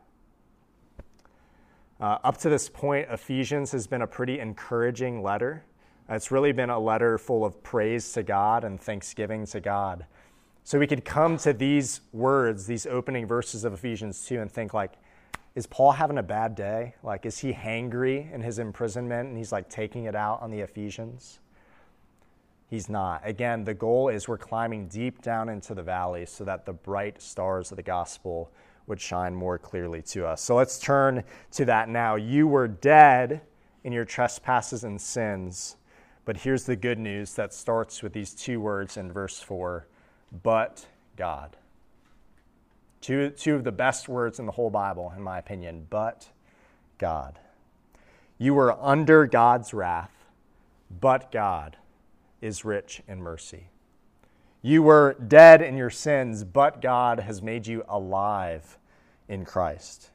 Uh, 2.01 2.19
up 2.25 2.37
to 2.39 2.49
this 2.49 2.69
point, 2.69 3.07
Ephesians 3.11 3.71
has 3.73 3.87
been 3.87 4.03
a 4.03 4.07
pretty 4.07 4.41
encouraging 4.41 5.23
letter. 5.23 5.65
It's 6.09 6.31
really 6.31 6.53
been 6.53 6.71
a 6.71 6.79
letter 6.79 7.19
full 7.19 7.45
of 7.45 7.63
praise 7.63 8.13
to 8.13 8.23
God 8.23 8.65
and 8.65 8.81
thanksgiving 8.81 9.47
to 9.47 9.61
God. 9.61 10.07
So 10.65 10.79
we 10.79 10.87
could 10.87 11.05
come 11.05 11.37
to 11.39 11.53
these 11.53 12.01
words, 12.13 12.67
these 12.67 12.87
opening 12.87 13.27
verses 13.27 13.65
of 13.65 13.73
Ephesians 13.73 14.27
2, 14.27 14.41
and 14.41 14.51
think, 14.51 14.75
like, 14.75 14.95
is 15.55 15.67
Paul 15.67 15.93
having 15.93 16.19
a 16.19 16.23
bad 16.23 16.57
day? 16.57 16.95
Like, 17.03 17.27
is 17.27 17.39
he 17.39 17.53
hangry 17.53 18.33
in 18.33 18.41
his 18.41 18.59
imprisonment 18.59 19.29
and 19.29 19.39
he's 19.39 19.53
like 19.53 19.69
taking 19.69 20.05
it 20.05 20.17
out 20.17 20.43
on 20.43 20.51
the 20.51 20.61
Ephesians? 20.61 21.39
He's 22.69 22.89
not. 22.89 23.23
Again, 23.25 23.65
the 23.65 23.75
goal 23.75 24.09
is 24.09 24.27
we're 24.27 24.39
climbing 24.39 24.89
deep 24.89 25.23
down 25.23 25.49
into 25.49 25.75
the 25.75 25.83
valley 25.83 26.27
so 26.27 26.43
that 26.45 26.67
the 26.67 26.73
bright 26.73 27.23
stars 27.23 27.71
of 27.71 27.77
the 27.77 27.83
gospel 27.85 28.51
would 28.87 29.01
shine 29.01 29.35
more 29.35 29.59
clearly 29.59 30.03
to 30.03 30.27
us. 30.27 30.43
So 30.43 30.57
let's 30.57 30.79
turn 30.79 31.25
to 31.53 31.65
that 31.65 31.89
now. 31.89 32.17
You 32.17 32.47
were 32.47 32.69
dead 32.69 33.41
in 33.83 33.93
your 33.93 34.05
trespasses 34.05 34.85
and 34.85 35.01
sins, 35.01 35.77
but 36.25 36.37
here's 36.37 36.65
the 36.65 36.77
good 36.77 36.99
news 36.99 37.35
that 37.35 37.55
starts 37.55 38.03
with 38.03 38.13
these 38.13 38.35
two 38.35 38.61
words 38.61 38.97
in 38.97 39.13
verse 39.13 39.41
4 39.41 39.87
but 40.43 40.87
God. 41.17 41.57
Two, 43.01 43.31
two 43.31 43.55
of 43.55 43.65
the 43.65 43.73
best 43.73 44.09
words 44.09 44.39
in 44.39 44.47
the 44.47 44.53
whole 44.53 44.71
Bible, 44.71 45.13
in 45.17 45.23
my 45.23 45.39
opinion, 45.39 45.87
but 45.91 46.29
God. 46.99 47.39
You 48.39 48.55
were 48.55 48.73
under 48.83 49.27
God's 49.27 49.75
wrath, 49.75 50.25
but 51.01 51.31
God 51.31 51.77
is 52.41 52.65
rich 52.65 53.03
in 53.07 53.23
mercy. 53.23 53.69
You 54.67 54.83
were 54.83 55.15
dead 55.29 55.61
in 55.61 55.77
your 55.77 55.91
sins, 55.91 56.43
but 56.43 56.81
God 56.81 57.21
has 57.21 57.43
made 57.43 57.67
you 57.67 57.85
alive 57.87 58.79
in 59.29 59.45
Christ. 59.45 60.09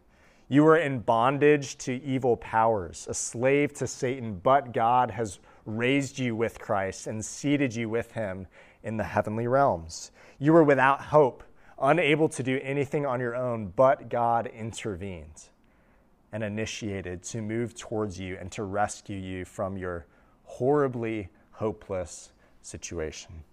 You 0.48 0.64
were 0.64 0.78
in 0.78 1.02
bondage 1.02 1.78
to 1.78 2.02
evil 2.02 2.36
powers, 2.36 3.06
a 3.08 3.14
slave 3.14 3.76
to 3.76 3.86
Satan, 3.86 4.40
but 4.42 4.74
God 4.74 5.12
has 5.12 5.38
raised 5.68 6.18
you 6.18 6.36
with 6.36 6.58
Christ 6.58 7.06
and 7.06 7.24
seated 7.24 7.76
you 7.76 7.90
with 7.90 8.14
him 8.14 8.48
in 8.82 8.98
the 8.98 9.04
heavenly 9.04 9.46
realms. 9.46 10.10
You 10.40 10.54
were 10.54 10.64
without 10.64 11.00
hope, 11.00 11.44
unable 11.80 12.28
to 12.30 12.42
do 12.42 12.60
anything 12.64 13.06
on 13.06 13.20
your 13.20 13.36
own, 13.36 13.72
but 13.76 14.10
God 14.10 14.48
intervened 14.48 15.50
and 16.32 16.44
initiated 16.44 17.22
to 17.26 17.44
move 17.44 17.76
towards 17.76 18.20
you 18.20 18.36
and 18.42 18.52
to 18.54 18.64
rescue 18.64 19.20
you 19.20 19.46
from 19.46 19.78
your 19.78 20.08
horribly 20.46 21.30
hopeless 21.52 22.32
situation. 22.64 23.44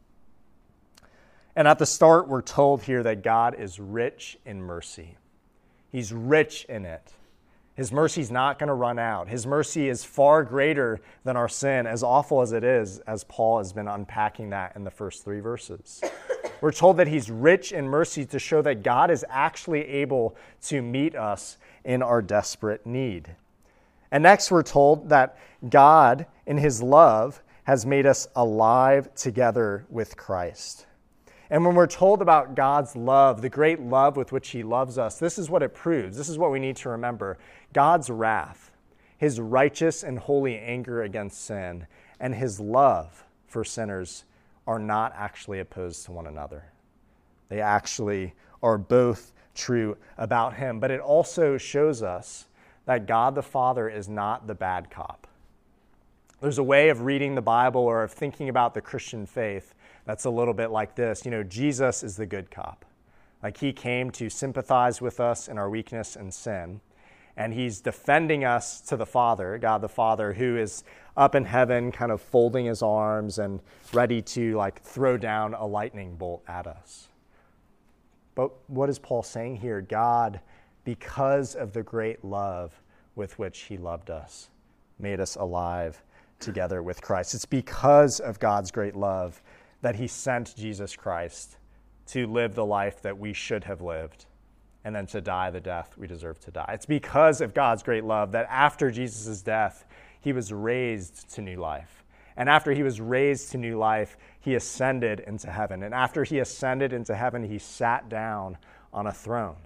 And 1.57 1.67
at 1.67 1.79
the 1.79 1.87
start, 1.87 2.29
we're 2.29 2.43
told 2.43 2.83
here 2.83 3.03
that 3.03 3.23
God 3.23 3.59
is 3.59 3.81
rich 3.81 4.39
in 4.45 4.63
mercy. 4.63 5.17
He's 5.91 6.13
rich 6.13 6.67
in 6.69 6.85
it. 6.85 7.15
His 7.75 7.91
mercy 7.91 8.21
is 8.21 8.31
not 8.31 8.59
going 8.59 8.69
to 8.69 8.75
run 8.75 8.99
out. 8.99 9.29
His 9.29 9.47
mercy 9.47 9.89
is 9.89 10.05
far 10.05 10.45
greater 10.45 11.01
than 11.25 11.37
our 11.37 11.49
sin, 11.49 11.87
as 11.87 12.03
awful 12.03 12.43
as 12.43 12.53
it 12.53 12.63
is, 12.63 12.99
as 13.01 13.25
Paul 13.25 13.59
has 13.59 13.73
been 13.73 13.89
unpacking 13.89 14.51
that 14.51 14.77
in 14.77 14.85
the 14.85 14.91
first 14.91 15.25
three 15.25 15.41
verses. 15.41 16.03
We're 16.61 16.73
told 16.73 16.99
that 16.99 17.09
he's 17.09 17.31
rich 17.31 17.73
in 17.73 17.87
mercy 17.87 18.25
to 18.27 18.39
show 18.39 18.63
that 18.63 18.83
God 18.83 19.11
is 19.11 19.25
actually 19.29 19.87
able 19.87 20.37
to 20.65 20.81
meet 20.81 21.15
us 21.15 21.59
in 21.85 22.03
our 22.03 22.23
desperate 22.23 22.87
need. 22.87 23.35
And 24.11 24.23
next, 24.23 24.51
we're 24.51 24.63
told 24.63 25.11
that 25.11 25.37
God, 25.69 26.27
in 26.47 26.57
his 26.57 26.83
love, 26.83 27.43
has 27.65 27.85
made 27.85 28.07
us 28.07 28.29
alive 28.35 29.15
together 29.15 29.85
with 29.91 30.17
Christ. 30.17 30.87
And 31.51 31.65
when 31.65 31.75
we're 31.75 31.87
told 31.87 32.23
about 32.23 32.55
God's 32.55 32.97
love, 32.97 33.41
the 33.41 33.49
great 33.49 33.81
love 33.81 34.17
with 34.17 34.33
which 34.33 34.49
he 34.51 34.63
loves 34.63 34.99
us, 34.99 35.19
this 35.19 35.39
is 35.39 35.49
what 35.49 35.63
it 35.63 35.75
proves. 35.75 36.17
This 36.17 36.29
is 36.29 36.39
what 36.39 36.51
we 36.51 36.59
need 36.59 36.77
to 36.77 36.89
remember 36.89 37.39
God's 37.73 38.11
wrath, 38.11 38.73
his 39.17 39.41
righteous 39.41 40.03
and 40.03 40.19
holy 40.19 40.59
anger 40.59 41.03
against 41.03 41.45
sin, 41.45 41.87
and 42.19 42.35
his 42.35 42.59
love 42.59 43.25
for 43.47 43.65
sinners 43.65 44.25
are 44.67 44.79
not 44.79 45.13
actually 45.17 45.61
opposed 45.61 46.05
to 46.05 46.13
one 46.13 46.27
another. 46.27 46.65
They 47.49 47.61
actually 47.61 48.35
are 48.63 48.79
both 48.79 49.33
true 49.55 49.97
about 50.19 50.55
him. 50.55 50.81
But 50.81 50.91
it 50.91 51.01
also 51.01 51.57
shows 51.57 52.03
us 52.03 52.47
that 52.85 53.07
God 53.07 53.35
the 53.35 53.43
Father 53.43 53.89
is 53.89 54.09
not 54.09 54.47
the 54.47 54.55
bad 54.55 54.91
cop. 54.91 55.27
There's 56.41 56.59
a 56.59 56.63
way 56.63 56.91
of 56.91 57.03
reading 57.03 57.35
the 57.35 57.43
Bible 57.43 57.81
or 57.81 58.03
of 58.03 58.13
thinking 58.13 58.49
about 58.49 58.75
the 58.75 58.81
Christian 58.81 59.27
faith 59.27 59.75
that's 60.07 60.25
a 60.25 60.31
little 60.31 60.55
bit 60.55 60.71
like 60.71 60.95
this. 60.95 61.25
You 61.25 61.31
know, 61.31 61.43
Jesus 61.43 62.03
is 62.03 62.17
the 62.17 62.27
good 62.27 62.51
cop. 62.51 62.85
Like 63.43 63.59
he 63.59 63.73
came 63.73 64.11
to 64.13 64.31
sympathize 64.31 65.03
with 65.03 65.21
us 65.21 65.49
in 65.49 65.59
our 65.59 65.69
weakness 65.69 66.17
and 66.17 66.33
sin. 66.33 66.81
And 67.37 67.53
he's 67.53 67.81
defending 67.81 68.45
us 68.45 68.81
to 68.83 68.97
the 68.97 69.05
Father, 69.05 69.59
God 69.59 69.83
the 69.83 69.91
Father, 69.91 70.33
who 70.33 70.57
is 70.57 70.85
up 71.17 71.35
in 71.35 71.45
heaven, 71.45 71.93
kind 71.93 72.11
of 72.11 72.23
folding 72.23 72.65
his 72.65 72.83
arms 72.83 73.39
and 73.39 73.61
ready 73.93 74.23
to 74.23 74.57
like 74.57 74.81
throw 74.81 75.19
down 75.19 75.53
a 75.53 75.67
lightning 75.67 76.17
bolt 76.17 76.43
at 76.49 76.67
us. 76.67 77.09
But 78.35 78.53
what 78.69 78.89
is 78.89 78.99
Paul 78.99 79.23
saying 79.23 79.57
here? 79.57 79.81
God, 79.83 80.41
because 80.85 81.55
of 81.55 81.73
the 81.73 81.83
great 81.83 82.25
love 82.25 82.81
with 83.17 83.39
which 83.39 83.61
he 83.63 83.77
loved 83.77 84.09
us, 84.09 84.49
made 84.99 85.21
us 85.21 85.37
alive 85.37 86.03
together 86.39 86.83
with 86.83 87.03
Christ. 87.03 87.35
It's 87.35 87.45
because 87.45 88.21
of 88.21 88.39
God's 88.39 88.71
great 88.71 88.95
love 88.95 89.43
that 89.83 89.97
he 89.97 90.07
sent 90.07 90.57
Jesus 90.57 90.97
Christ 90.97 91.57
to 92.09 92.27
live 92.27 92.55
the 92.55 92.65
life 92.65 93.03
that 93.03 93.19
we 93.19 93.33
should 93.33 93.65
have 93.65 93.81
lived 93.81 94.27
and 94.85 94.95
then 94.95 95.07
to 95.07 95.21
die 95.21 95.51
the 95.51 95.61
death 95.61 95.97
we 95.99 96.07
deserve 96.07 96.39
to 96.41 96.51
die. 96.51 96.71
It's 96.73 96.87
because 96.87 97.41
of 97.41 97.55
God's 97.55 97.83
great 97.83 98.05
love 98.05 98.33
that 98.33 98.47
after 98.49 98.91
Jesus' 98.91 99.43
death, 99.43 99.85
he 100.21 100.33
was 100.33 100.53
raised 100.53 101.29
to 101.35 101.43
new 101.43 101.57
life. 101.57 102.05
And 102.37 102.49
after 102.49 102.73
he 102.73 102.83
was 102.83 103.01
raised 103.01 103.51
to 103.53 103.59
new 103.59 103.79
life, 103.79 104.17
he 104.41 104.55
ascended 104.55 105.21
into 105.21 105.51
heaven. 105.51 105.83
And 105.83 105.95
after 105.95 106.23
he 106.23 106.39
ascended 106.39 106.93
into 106.93 107.17
heaven, 107.17 107.43
he 107.43 107.59
sat 107.59 108.09
down 108.09 108.59
on 108.93 109.07
a 109.07 109.13
throne. 109.13 109.57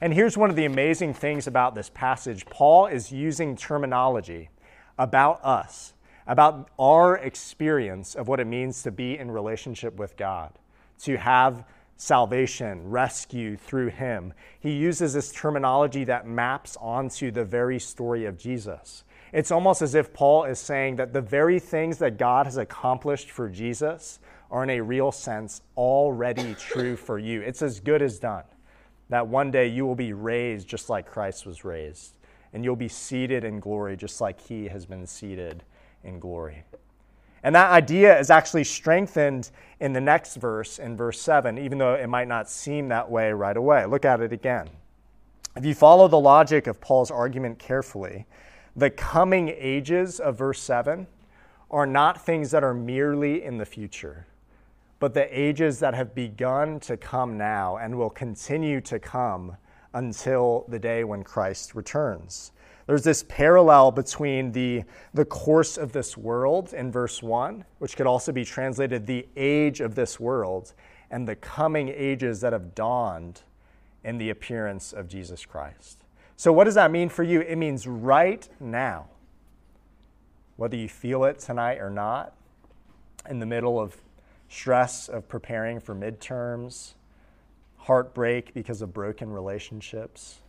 And 0.00 0.14
here's 0.14 0.36
one 0.36 0.50
of 0.50 0.56
the 0.56 0.64
amazing 0.64 1.14
things 1.14 1.46
about 1.46 1.74
this 1.74 1.90
passage 1.90 2.46
Paul 2.46 2.86
is 2.86 3.12
using 3.12 3.54
terminology 3.54 4.48
about 4.98 5.44
us, 5.44 5.92
about 6.30 6.70
our 6.78 7.16
experience 7.16 8.14
of 8.14 8.28
what 8.28 8.38
it 8.38 8.46
means 8.46 8.84
to 8.84 8.92
be 8.92 9.18
in 9.18 9.28
relationship 9.28 9.96
with 9.96 10.16
God, 10.16 10.52
to 11.00 11.16
have 11.16 11.64
salvation, 11.96 12.88
rescue 12.88 13.56
through 13.56 13.88
him. 13.88 14.32
He 14.60 14.70
uses 14.70 15.12
this 15.12 15.32
terminology 15.32 16.04
that 16.04 16.28
maps 16.28 16.76
onto 16.80 17.32
the 17.32 17.44
very 17.44 17.80
story 17.80 18.26
of 18.26 18.38
Jesus. 18.38 19.02
It's 19.32 19.50
almost 19.50 19.82
as 19.82 19.96
if 19.96 20.12
Paul 20.12 20.44
is 20.44 20.60
saying 20.60 20.96
that 20.96 21.12
the 21.12 21.20
very 21.20 21.58
things 21.58 21.98
that 21.98 22.16
God 22.16 22.46
has 22.46 22.58
accomplished 22.58 23.32
for 23.32 23.48
Jesus 23.48 24.20
are, 24.52 24.62
in 24.62 24.70
a 24.70 24.80
real 24.80 25.10
sense, 25.10 25.62
already 25.76 26.54
true 26.54 26.94
for 26.94 27.18
you. 27.18 27.40
It's 27.40 27.60
as 27.60 27.80
good 27.80 28.02
as 28.02 28.20
done. 28.20 28.44
That 29.08 29.26
one 29.26 29.50
day 29.50 29.66
you 29.66 29.84
will 29.84 29.96
be 29.96 30.12
raised 30.12 30.68
just 30.68 30.88
like 30.88 31.10
Christ 31.10 31.44
was 31.44 31.64
raised, 31.64 32.18
and 32.52 32.62
you'll 32.62 32.76
be 32.76 32.86
seated 32.86 33.42
in 33.42 33.58
glory 33.58 33.96
just 33.96 34.20
like 34.20 34.40
he 34.40 34.68
has 34.68 34.86
been 34.86 35.08
seated 35.08 35.64
in 36.04 36.18
glory. 36.18 36.64
And 37.42 37.54
that 37.54 37.70
idea 37.70 38.18
is 38.18 38.30
actually 38.30 38.64
strengthened 38.64 39.50
in 39.80 39.92
the 39.92 40.00
next 40.00 40.36
verse, 40.36 40.78
in 40.78 40.96
verse 40.96 41.20
7, 41.20 41.58
even 41.58 41.78
though 41.78 41.94
it 41.94 42.08
might 42.08 42.28
not 42.28 42.50
seem 42.50 42.88
that 42.88 43.10
way 43.10 43.32
right 43.32 43.56
away. 43.56 43.86
Look 43.86 44.04
at 44.04 44.20
it 44.20 44.32
again. 44.32 44.68
If 45.56 45.64
you 45.64 45.74
follow 45.74 46.06
the 46.06 46.20
logic 46.20 46.66
of 46.66 46.80
Paul's 46.80 47.10
argument 47.10 47.58
carefully, 47.58 48.26
the 48.76 48.90
coming 48.90 49.48
ages 49.48 50.20
of 50.20 50.38
verse 50.38 50.60
7 50.60 51.06
are 51.70 51.86
not 51.86 52.24
things 52.24 52.50
that 52.50 52.62
are 52.62 52.74
merely 52.74 53.42
in 53.42 53.58
the 53.58 53.64
future, 53.64 54.26
but 54.98 55.14
the 55.14 55.38
ages 55.38 55.80
that 55.80 55.94
have 55.94 56.14
begun 56.14 56.78
to 56.80 56.96
come 56.96 57.38
now 57.38 57.78
and 57.78 57.96
will 57.96 58.10
continue 58.10 58.80
to 58.82 58.98
come 58.98 59.56
until 59.94 60.64
the 60.68 60.78
day 60.78 61.04
when 61.04 61.24
Christ 61.24 61.74
returns. 61.74 62.52
There's 62.90 63.04
this 63.04 63.22
parallel 63.22 63.92
between 63.92 64.50
the, 64.50 64.82
the 65.14 65.24
course 65.24 65.76
of 65.78 65.92
this 65.92 66.16
world 66.16 66.74
in 66.74 66.90
verse 66.90 67.22
1, 67.22 67.64
which 67.78 67.96
could 67.96 68.08
also 68.08 68.32
be 68.32 68.44
translated 68.44 69.06
the 69.06 69.28
age 69.36 69.80
of 69.80 69.94
this 69.94 70.18
world, 70.18 70.72
and 71.08 71.28
the 71.28 71.36
coming 71.36 71.88
ages 71.88 72.40
that 72.40 72.52
have 72.52 72.74
dawned 72.74 73.42
in 74.02 74.18
the 74.18 74.30
appearance 74.30 74.92
of 74.92 75.06
Jesus 75.06 75.46
Christ. 75.46 76.02
So, 76.36 76.52
what 76.52 76.64
does 76.64 76.74
that 76.74 76.90
mean 76.90 77.08
for 77.08 77.22
you? 77.22 77.42
It 77.42 77.54
means 77.54 77.86
right 77.86 78.48
now, 78.58 79.06
whether 80.56 80.76
you 80.76 80.88
feel 80.88 81.22
it 81.22 81.38
tonight 81.38 81.78
or 81.78 81.90
not, 81.90 82.34
in 83.28 83.38
the 83.38 83.46
middle 83.46 83.78
of 83.78 83.98
stress 84.48 85.08
of 85.08 85.28
preparing 85.28 85.78
for 85.78 85.94
midterms, 85.94 86.94
heartbreak 87.76 88.52
because 88.52 88.82
of 88.82 88.92
broken 88.92 89.30
relationships, 89.30 90.40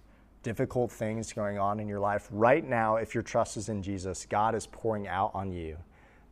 difficult 0.43 0.91
things 0.91 1.34
going 1.34 1.58
on 1.58 1.80
in 1.80 1.88
your 1.88 1.99
life, 1.99 2.27
right 2.32 2.67
now, 2.67 2.95
if 2.95 3.13
your 3.13 3.23
trust 3.23 3.58
is 3.58 3.69
in 3.69 3.84
Jesus, 3.84 4.25
God 4.25 4.56
is 4.56 4.67
pouring 4.67 5.08
out 5.08 5.32
on 5.34 5.51
you 5.51 5.77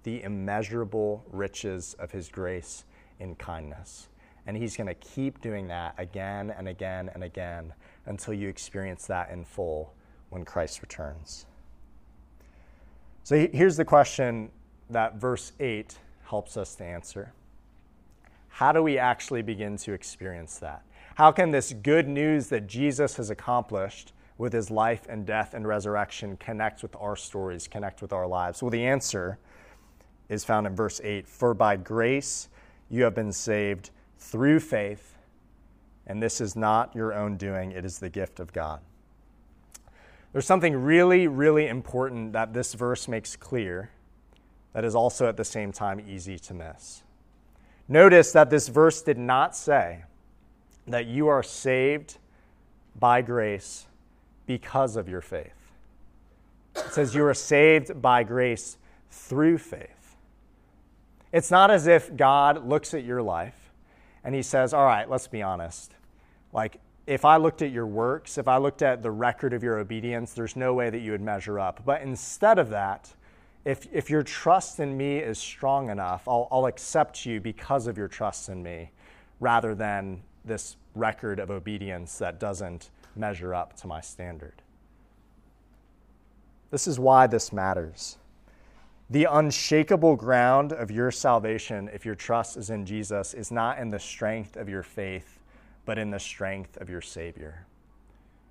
the 0.03 0.23
immeasurable 0.23 1.25
riches 1.29 1.95
of 1.99 2.11
His 2.11 2.29
grace 2.29 2.85
and 3.19 3.37
kindness. 3.37 4.07
And 4.47 4.57
He's 4.57 4.75
going 4.75 4.87
to 4.87 4.95
keep 4.95 5.41
doing 5.41 5.67
that 5.67 5.93
again 5.97 6.53
and 6.57 6.67
again 6.67 7.09
and 7.13 7.23
again 7.23 7.73
until 8.05 8.33
you 8.33 8.47
experience 8.47 9.05
that 9.07 9.29
in 9.29 9.43
full 9.43 9.93
when 10.29 10.45
Christ 10.45 10.81
returns. 10.81 11.45
So 13.23 13.47
here's 13.51 13.77
the 13.77 13.85
question 13.85 14.49
that 14.89 15.15
verse 15.15 15.51
8 15.59 15.97
helps 16.23 16.57
us 16.57 16.75
to 16.75 16.83
answer 16.83 17.33
How 18.47 18.71
do 18.71 18.81
we 18.81 18.97
actually 18.97 19.41
begin 19.41 19.77
to 19.77 19.93
experience 19.93 20.57
that? 20.59 20.83
How 21.19 21.33
can 21.33 21.51
this 21.51 21.73
good 21.73 22.07
news 22.07 22.47
that 22.47 22.65
Jesus 22.65 23.17
has 23.17 23.29
accomplished 23.29 24.13
with 24.37 24.53
his 24.53 24.71
life 24.71 25.05
and 25.09 25.25
death 25.25 25.53
and 25.53 25.67
resurrection 25.67 26.37
connect 26.37 26.81
with 26.81 26.95
our 26.95 27.17
stories, 27.17 27.67
connect 27.67 28.01
with 28.01 28.13
our 28.13 28.25
lives? 28.25 28.63
Well, 28.63 28.71
the 28.71 28.85
answer 28.85 29.37
is 30.29 30.45
found 30.45 30.65
in 30.65 30.77
verse 30.77 31.01
8 31.03 31.27
For 31.27 31.53
by 31.53 31.75
grace 31.75 32.47
you 32.89 33.03
have 33.03 33.15
been 33.15 33.33
saved 33.33 33.89
through 34.17 34.61
faith 34.61 35.17
and 36.07 36.23
this 36.23 36.39
is 36.39 36.55
not 36.55 36.95
your 36.95 37.13
own 37.13 37.35
doing, 37.35 37.73
it 37.73 37.83
is 37.83 37.99
the 37.99 38.09
gift 38.09 38.39
of 38.39 38.53
God. 38.53 38.79
There's 40.31 40.45
something 40.45 40.73
really, 40.73 41.27
really 41.27 41.67
important 41.67 42.31
that 42.31 42.53
this 42.53 42.73
verse 42.75 43.09
makes 43.09 43.35
clear 43.35 43.91
that 44.71 44.85
is 44.85 44.95
also 44.95 45.27
at 45.27 45.35
the 45.35 45.43
same 45.43 45.73
time 45.73 45.99
easy 45.99 46.39
to 46.39 46.53
miss. 46.53 47.03
Notice 47.89 48.31
that 48.31 48.49
this 48.49 48.69
verse 48.69 49.01
did 49.01 49.17
not 49.17 49.53
say 49.53 50.05
that 50.91 51.07
you 51.07 51.27
are 51.27 51.43
saved 51.43 52.17
by 52.97 53.21
grace 53.21 53.87
because 54.45 54.95
of 54.95 55.07
your 55.07 55.21
faith. 55.21 55.71
It 56.75 56.91
says 56.91 57.13
you 57.13 57.23
are 57.25 57.33
saved 57.33 58.01
by 58.01 58.23
grace 58.23 58.77
through 59.11 59.57
faith. 59.57 60.15
It's 61.31 61.51
not 61.51 61.69
as 61.69 61.87
if 61.87 62.15
God 62.15 62.65
looks 62.65 62.93
at 62.93 63.03
your 63.03 63.21
life 63.21 63.71
and 64.23 64.33
he 64.33 64.41
says, 64.41 64.73
All 64.73 64.85
right, 64.85 65.09
let's 65.09 65.27
be 65.27 65.41
honest. 65.41 65.93
Like, 66.51 66.79
if 67.05 67.25
I 67.25 67.37
looked 67.37 67.61
at 67.61 67.71
your 67.71 67.87
works, 67.87 68.37
if 68.37 68.47
I 68.47 68.57
looked 68.57 68.81
at 68.81 69.01
the 69.01 69.11
record 69.11 69.53
of 69.53 69.63
your 69.63 69.79
obedience, 69.79 70.33
there's 70.33 70.55
no 70.55 70.73
way 70.73 70.89
that 70.89 70.99
you 70.99 71.11
would 71.11 71.21
measure 71.21 71.59
up. 71.59 71.81
But 71.85 72.01
instead 72.01 72.59
of 72.59 72.69
that, 72.69 73.13
if, 73.65 73.87
if 73.91 74.09
your 74.09 74.23
trust 74.23 74.79
in 74.79 74.95
me 74.95 75.17
is 75.17 75.37
strong 75.37 75.89
enough, 75.89 76.27
I'll, 76.27 76.47
I'll 76.51 76.65
accept 76.67 77.25
you 77.25 77.39
because 77.41 77.87
of 77.87 77.97
your 77.97 78.07
trust 78.07 78.49
in 78.49 78.61
me 78.61 78.91
rather 79.39 79.73
than 79.73 80.21
this 80.49 80.75
record 80.95 81.39
of 81.39 81.49
obedience 81.49 82.17
that 82.17 82.37
doesn't 82.37 82.89
measure 83.15 83.55
up 83.55 83.77
to 83.77 83.87
my 83.87 84.01
standard. 84.01 84.61
This 86.71 86.87
is 86.87 86.99
why 86.99 87.27
this 87.27 87.53
matters. 87.53 88.17
The 89.09 89.25
unshakable 89.31 90.17
ground 90.17 90.73
of 90.73 90.91
your 90.91 91.09
salvation, 91.09 91.89
if 91.93 92.05
your 92.05 92.15
trust 92.15 92.57
is 92.57 92.69
in 92.69 92.85
Jesus, 92.85 93.33
is 93.33 93.51
not 93.51 93.79
in 93.79 93.89
the 93.89 93.99
strength 93.99 94.57
of 94.57 94.67
your 94.67 94.83
faith 94.83 95.39
but 95.89 95.97
in 95.97 96.11
the 96.11 96.19
strength 96.19 96.77
of 96.77 96.87
your 96.87 97.01
Savior. 97.01 97.65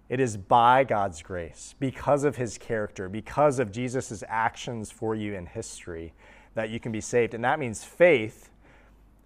It 0.08 0.18
is 0.18 0.36
by 0.36 0.82
God's 0.82 1.22
grace, 1.22 1.76
because 1.78 2.24
of 2.24 2.34
his 2.34 2.58
character, 2.58 3.08
because 3.08 3.60
of 3.60 3.70
Jesus' 3.70 4.24
actions 4.26 4.90
for 4.90 5.14
you 5.14 5.34
in 5.34 5.46
history, 5.46 6.14
that 6.56 6.70
you 6.70 6.80
can 6.80 6.90
be 6.90 7.00
saved. 7.00 7.34
And 7.34 7.44
that 7.44 7.60
means 7.60 7.84
faith. 7.84 8.50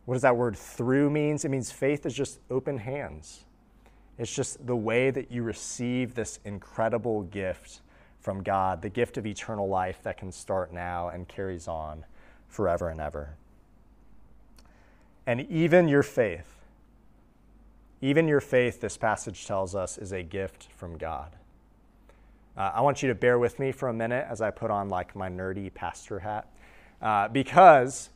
What 0.04 0.14
does 0.14 0.22
that 0.22 0.36
word 0.36 0.56
through 0.56 1.10
means? 1.10 1.44
It 1.44 1.50
means 1.50 1.70
faith 1.70 2.06
is 2.06 2.14
just 2.14 2.40
open 2.50 2.78
hands. 2.78 3.44
It's 4.18 4.34
just 4.34 4.66
the 4.66 4.76
way 4.76 5.10
that 5.10 5.30
you 5.30 5.42
receive 5.42 6.14
this 6.14 6.38
incredible 6.44 7.22
gift 7.22 7.80
from 8.20 8.42
God, 8.42 8.82
the 8.82 8.88
gift 8.88 9.16
of 9.16 9.26
eternal 9.26 9.68
life 9.68 10.00
that 10.02 10.16
can 10.16 10.30
start 10.30 10.72
now 10.72 11.08
and 11.08 11.26
carries 11.26 11.66
on 11.66 12.04
forever 12.48 12.88
and 12.88 13.00
ever. 13.00 13.36
And 15.26 15.40
even 15.50 15.88
your 15.88 16.02
faith, 16.02 16.48
even 18.00 18.26
your 18.26 18.40
faith, 18.40 18.80
this 18.80 18.96
passage 18.96 19.46
tells 19.46 19.74
us, 19.74 19.98
is 19.98 20.12
a 20.12 20.22
gift 20.22 20.68
from 20.76 20.98
God. 20.98 21.36
Uh, 22.56 22.72
I 22.74 22.80
want 22.82 23.02
you 23.02 23.08
to 23.08 23.14
bear 23.14 23.38
with 23.38 23.58
me 23.58 23.72
for 23.72 23.88
a 23.88 23.94
minute 23.94 24.26
as 24.28 24.40
I 24.40 24.50
put 24.50 24.70
on 24.70 24.88
like 24.88 25.16
my 25.16 25.28
nerdy 25.28 25.72
pastor 25.72 26.18
hat, 26.18 26.48
uh, 27.00 27.28
because 27.28 28.10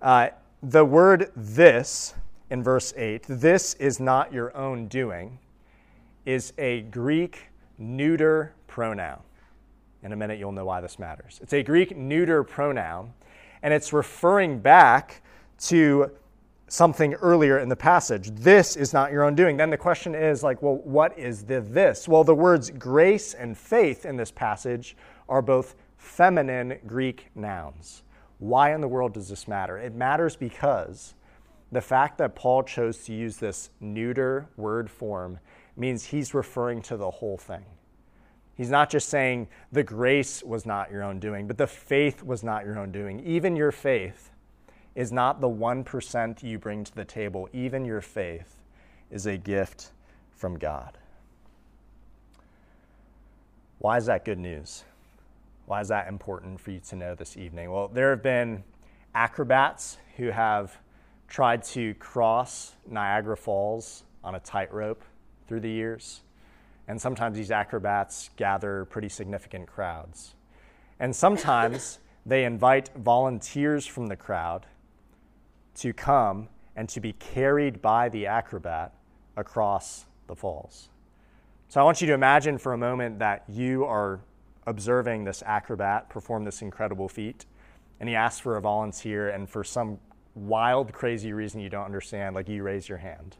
uh, 0.00 0.28
the 0.62 0.84
word 0.84 1.32
this 1.34 2.14
in 2.50 2.62
verse 2.62 2.94
8, 2.96 3.24
this 3.28 3.74
is 3.74 3.98
not 3.98 4.32
your 4.32 4.56
own 4.56 4.86
doing, 4.86 5.38
is 6.24 6.52
a 6.56 6.82
Greek 6.82 7.48
neuter 7.78 8.54
pronoun. 8.68 9.20
In 10.04 10.12
a 10.12 10.16
minute, 10.16 10.38
you'll 10.38 10.52
know 10.52 10.64
why 10.64 10.80
this 10.80 10.98
matters. 10.98 11.40
It's 11.42 11.52
a 11.52 11.62
Greek 11.62 11.96
neuter 11.96 12.44
pronoun, 12.44 13.12
and 13.62 13.74
it's 13.74 13.92
referring 13.92 14.60
back 14.60 15.22
to 15.62 16.10
something 16.68 17.14
earlier 17.14 17.58
in 17.58 17.68
the 17.68 17.76
passage. 17.76 18.30
This 18.30 18.76
is 18.76 18.92
not 18.92 19.12
your 19.12 19.24
own 19.24 19.34
doing. 19.34 19.56
Then 19.56 19.70
the 19.70 19.76
question 19.76 20.14
is 20.14 20.42
like, 20.42 20.62
well, 20.62 20.76
what 20.76 21.18
is 21.18 21.44
the 21.44 21.60
this? 21.60 22.08
Well, 22.08 22.24
the 22.24 22.34
words 22.34 22.70
grace 22.70 23.34
and 23.34 23.58
faith 23.58 24.06
in 24.06 24.16
this 24.16 24.30
passage 24.30 24.96
are 25.28 25.42
both 25.42 25.74
feminine 25.98 26.78
Greek 26.86 27.30
nouns. 27.34 28.02
Why 28.42 28.74
in 28.74 28.80
the 28.80 28.88
world 28.88 29.14
does 29.14 29.28
this 29.28 29.46
matter? 29.46 29.78
It 29.78 29.94
matters 29.94 30.34
because 30.34 31.14
the 31.70 31.80
fact 31.80 32.18
that 32.18 32.34
Paul 32.34 32.64
chose 32.64 33.04
to 33.04 33.14
use 33.14 33.36
this 33.36 33.70
neuter 33.78 34.48
word 34.56 34.90
form 34.90 35.38
means 35.76 36.06
he's 36.06 36.34
referring 36.34 36.82
to 36.82 36.96
the 36.96 37.08
whole 37.08 37.36
thing. 37.36 37.64
He's 38.56 38.68
not 38.68 38.90
just 38.90 39.08
saying 39.08 39.46
the 39.70 39.84
grace 39.84 40.42
was 40.42 40.66
not 40.66 40.90
your 40.90 41.04
own 41.04 41.20
doing, 41.20 41.46
but 41.46 41.56
the 41.56 41.68
faith 41.68 42.24
was 42.24 42.42
not 42.42 42.64
your 42.64 42.80
own 42.80 42.90
doing. 42.90 43.20
Even 43.20 43.54
your 43.54 43.70
faith 43.70 44.32
is 44.96 45.12
not 45.12 45.40
the 45.40 45.48
1% 45.48 46.42
you 46.42 46.58
bring 46.58 46.82
to 46.82 46.94
the 46.96 47.04
table, 47.04 47.48
even 47.52 47.84
your 47.84 48.00
faith 48.00 48.56
is 49.08 49.26
a 49.26 49.36
gift 49.36 49.92
from 50.32 50.58
God. 50.58 50.98
Why 53.78 53.98
is 53.98 54.06
that 54.06 54.24
good 54.24 54.40
news? 54.40 54.82
Why 55.66 55.80
is 55.80 55.88
that 55.88 56.08
important 56.08 56.60
for 56.60 56.70
you 56.70 56.80
to 56.80 56.96
know 56.96 57.14
this 57.14 57.36
evening? 57.36 57.70
Well, 57.70 57.88
there 57.88 58.10
have 58.10 58.22
been 58.22 58.64
acrobats 59.14 59.98
who 60.16 60.28
have 60.28 60.76
tried 61.28 61.62
to 61.64 61.94
cross 61.94 62.74
Niagara 62.86 63.36
Falls 63.36 64.04
on 64.22 64.34
a 64.34 64.40
tightrope 64.40 65.02
through 65.46 65.60
the 65.60 65.70
years. 65.70 66.22
And 66.88 67.00
sometimes 67.00 67.36
these 67.36 67.50
acrobats 67.50 68.30
gather 68.36 68.84
pretty 68.86 69.08
significant 69.08 69.66
crowds. 69.66 70.34
And 70.98 71.14
sometimes 71.14 71.98
they 72.26 72.44
invite 72.44 72.90
volunteers 72.96 73.86
from 73.86 74.08
the 74.08 74.16
crowd 74.16 74.66
to 75.76 75.92
come 75.92 76.48
and 76.76 76.88
to 76.88 77.00
be 77.00 77.12
carried 77.14 77.80
by 77.80 78.08
the 78.08 78.26
acrobat 78.26 78.94
across 79.36 80.06
the 80.26 80.36
falls. 80.36 80.88
So 81.68 81.80
I 81.80 81.84
want 81.84 82.00
you 82.00 82.06
to 82.08 82.12
imagine 82.12 82.58
for 82.58 82.74
a 82.74 82.78
moment 82.78 83.18
that 83.20 83.44
you 83.48 83.84
are 83.84 84.20
observing 84.66 85.24
this 85.24 85.42
acrobat 85.44 86.08
perform 86.08 86.44
this 86.44 86.62
incredible 86.62 87.08
feat, 87.08 87.46
and 88.00 88.08
he 88.08 88.14
asks 88.14 88.40
for 88.40 88.56
a 88.56 88.60
volunteer, 88.60 89.28
and 89.30 89.48
for 89.48 89.64
some 89.64 89.98
wild, 90.34 90.92
crazy 90.92 91.32
reason 91.32 91.60
you 91.60 91.68
don't 91.68 91.84
understand, 91.84 92.34
like 92.34 92.48
you 92.48 92.62
raise 92.62 92.88
your 92.88 92.98
hand, 92.98 93.36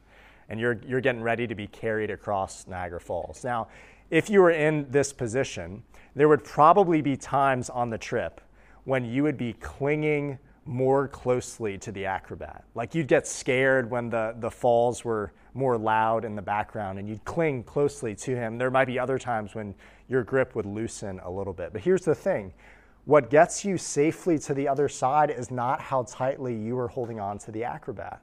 and 0.49 0.61
you're, 0.61 0.81
you're 0.87 1.01
getting 1.01 1.23
ready 1.23 1.47
to 1.47 1.55
be 1.55 1.67
carried 1.67 2.11
across 2.11 2.67
Niagara 2.67 3.01
Falls. 3.01 3.45
Now, 3.45 3.69
if 4.11 4.29
you 4.29 4.41
were 4.41 4.51
in 4.51 4.87
this 4.91 5.13
position, 5.13 5.83
there 6.15 6.29
would 6.29 6.45
probably 6.45 7.01
be 7.01 7.17
times 7.17 7.71
on 7.71 7.91
the 7.91 7.99
trip 7.99 8.41
when 8.85 9.05
you 9.05 9.23
would 9.23 9.39
be 9.39 9.55
clinging 9.55 10.39
more 10.65 11.09
closely 11.09 11.79
to 11.79 11.91
the 11.91 12.07
acrobat. 12.07 12.65
Like 12.75 12.95
you'd 12.95 13.09
get 13.09 13.27
scared 13.27 13.91
when 13.91 14.11
the, 14.11 14.35
the 14.39 14.51
falls 14.51 15.05
were 15.05 15.33
more 15.55 15.77
loud 15.77 16.25
in 16.25 16.35
the 16.35 16.43
background 16.43 16.99
and 16.99 17.09
you'd 17.09 17.25
cling 17.25 17.63
closely 17.63 18.15
to 18.15 18.35
him. 18.35 18.59
There 18.59 18.71
might 18.71 18.87
be 18.87 18.99
other 18.99 19.19
times 19.19 19.55
when 19.55 19.75
your 20.09 20.23
grip 20.23 20.55
would 20.55 20.67
loosen 20.67 21.21
a 21.21 21.31
little 21.31 21.53
bit. 21.53 21.73
But 21.73 21.83
here's 21.83 22.03
the 22.03 22.15
thing 22.15 22.53
what 23.05 23.31
gets 23.31 23.65
you 23.65 23.77
safely 23.79 24.39
to 24.41 24.55
the 24.55 24.69
other 24.69 24.89
side 24.89 25.31
is 25.31 25.51
not 25.51 25.81
how 25.81 26.05
tightly 26.05 26.55
you 26.55 26.79
are 26.79 26.89
holding 26.89 27.19
on 27.19 27.39
to 27.39 27.51
the 27.51 27.65
acrobat, 27.65 28.23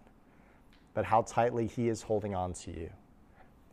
but 0.94 1.06
how 1.06 1.22
tightly 1.24 1.68
he 1.68 1.90
is 1.90 2.02
holding 2.02 2.34
on 2.34 2.54
to 2.54 2.72
you, 2.72 2.90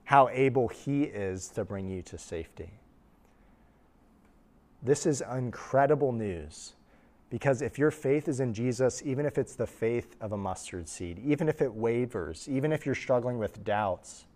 how 0.05 0.29
able 0.31 0.67
he 0.67 1.05
is 1.05 1.49
to 1.51 1.65
bring 1.65 1.89
you 1.89 2.03
to 2.03 2.19
safety. 2.19 2.71
This 4.83 5.07
is 5.07 5.23
incredible 5.33 6.13
news 6.13 6.75
because 7.29 7.61
if 7.61 7.79
your 7.79 7.91
faith 7.91 8.29
is 8.29 8.41
in 8.41 8.55
Jesus, 8.55 9.03
even 9.05 9.27
if 9.27 9.37
it's 9.37 9.57
the 9.57 9.67
faith 9.67 10.15
of 10.21 10.33
a 10.33 10.37
mustard 10.37 10.89
seed, 10.89 11.21
even 11.25 11.49
if 11.49 11.61
it 11.61 11.75
wavers, 11.75 12.49
even 12.49 12.73
if 12.73 12.87
you're 12.87 12.95
struggling 12.95 13.39
with 13.39 13.65
doubts, 13.65 14.27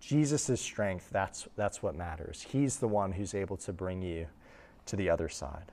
Jesus' 0.00 0.60
strength, 0.60 1.08
that's, 1.10 1.46
that's 1.56 1.82
what 1.82 1.94
matters. 1.94 2.46
He's 2.50 2.78
the 2.78 2.88
one 2.88 3.12
who's 3.12 3.34
able 3.34 3.56
to 3.58 3.72
bring 3.72 4.02
you 4.02 4.26
to 4.86 4.96
the 4.96 5.10
other 5.10 5.28
side. 5.28 5.72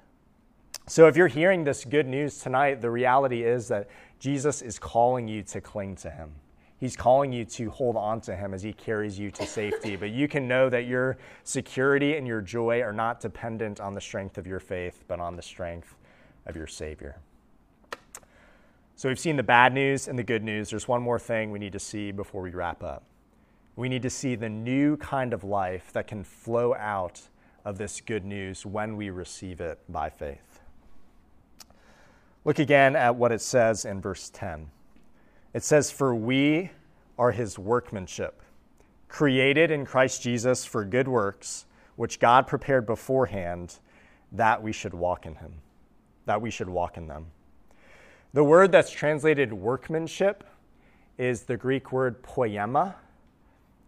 So 0.87 1.07
if 1.07 1.15
you're 1.15 1.27
hearing 1.27 1.63
this 1.63 1.85
good 1.85 2.07
news 2.07 2.39
tonight, 2.39 2.81
the 2.81 2.91
reality 2.91 3.43
is 3.43 3.67
that 3.69 3.89
Jesus 4.19 4.61
is 4.61 4.77
calling 4.77 5.27
you 5.27 5.43
to 5.43 5.61
cling 5.61 5.95
to 5.97 6.09
him. 6.09 6.31
He's 6.79 6.95
calling 6.95 7.31
you 7.31 7.45
to 7.45 7.69
hold 7.69 7.95
on 7.95 8.21
to 8.21 8.35
him 8.35 8.53
as 8.53 8.63
he 8.63 8.73
carries 8.73 9.17
you 9.17 9.31
to 9.31 9.45
safety. 9.45 9.95
But 9.99 10.09
you 10.09 10.27
can 10.27 10.47
know 10.47 10.69
that 10.69 10.85
your 10.85 11.17
security 11.43 12.17
and 12.17 12.25
your 12.25 12.41
joy 12.41 12.81
are 12.81 12.91
not 12.91 13.19
dependent 13.19 13.79
on 13.79 13.93
the 13.93 14.01
strength 14.01 14.37
of 14.37 14.47
your 14.47 14.59
faith, 14.59 15.03
but 15.07 15.19
on 15.19 15.35
the 15.35 15.41
strength 15.43 15.95
of 16.45 16.55
your 16.55 16.67
Savior. 16.67 17.17
So 19.01 19.09
we've 19.09 19.19
seen 19.19 19.35
the 19.35 19.41
bad 19.41 19.73
news 19.73 20.07
and 20.07 20.19
the 20.19 20.23
good 20.23 20.43
news. 20.43 20.69
There's 20.69 20.87
one 20.87 21.01
more 21.01 21.17
thing 21.17 21.49
we 21.49 21.57
need 21.57 21.73
to 21.73 21.79
see 21.79 22.11
before 22.11 22.43
we 22.43 22.51
wrap 22.51 22.83
up. 22.83 23.03
We 23.75 23.89
need 23.89 24.03
to 24.03 24.11
see 24.11 24.35
the 24.35 24.47
new 24.47 24.95
kind 24.97 25.33
of 25.33 25.43
life 25.43 25.91
that 25.93 26.05
can 26.05 26.23
flow 26.23 26.75
out 26.75 27.21
of 27.65 27.79
this 27.79 27.99
good 27.99 28.23
news 28.23 28.63
when 28.63 28.95
we 28.95 29.09
receive 29.09 29.59
it 29.59 29.79
by 29.89 30.09
faith. 30.09 30.59
Look 32.45 32.59
again 32.59 32.95
at 32.95 33.15
what 33.15 33.31
it 33.31 33.41
says 33.41 33.85
in 33.85 34.01
verse 34.01 34.29
10. 34.29 34.69
It 35.53 35.63
says, 35.63 35.89
For 35.89 36.13
we 36.13 36.69
are 37.17 37.31
his 37.31 37.57
workmanship, 37.57 38.41
created 39.07 39.71
in 39.71 39.83
Christ 39.83 40.21
Jesus 40.21 40.63
for 40.63 40.85
good 40.85 41.07
works, 41.07 41.65
which 41.95 42.19
God 42.19 42.45
prepared 42.45 42.85
beforehand 42.85 43.79
that 44.31 44.61
we 44.61 44.71
should 44.71 44.93
walk 44.93 45.25
in 45.25 45.35
him 45.37 45.53
that 46.31 46.41
we 46.41 46.49
should 46.49 46.69
walk 46.69 46.95
in 46.95 47.07
them. 47.07 47.25
The 48.31 48.41
word 48.41 48.71
that's 48.71 48.89
translated 48.89 49.51
workmanship 49.51 50.45
is 51.17 51.43
the 51.43 51.57
Greek 51.57 51.91
word 51.91 52.23
poema. 52.23 52.95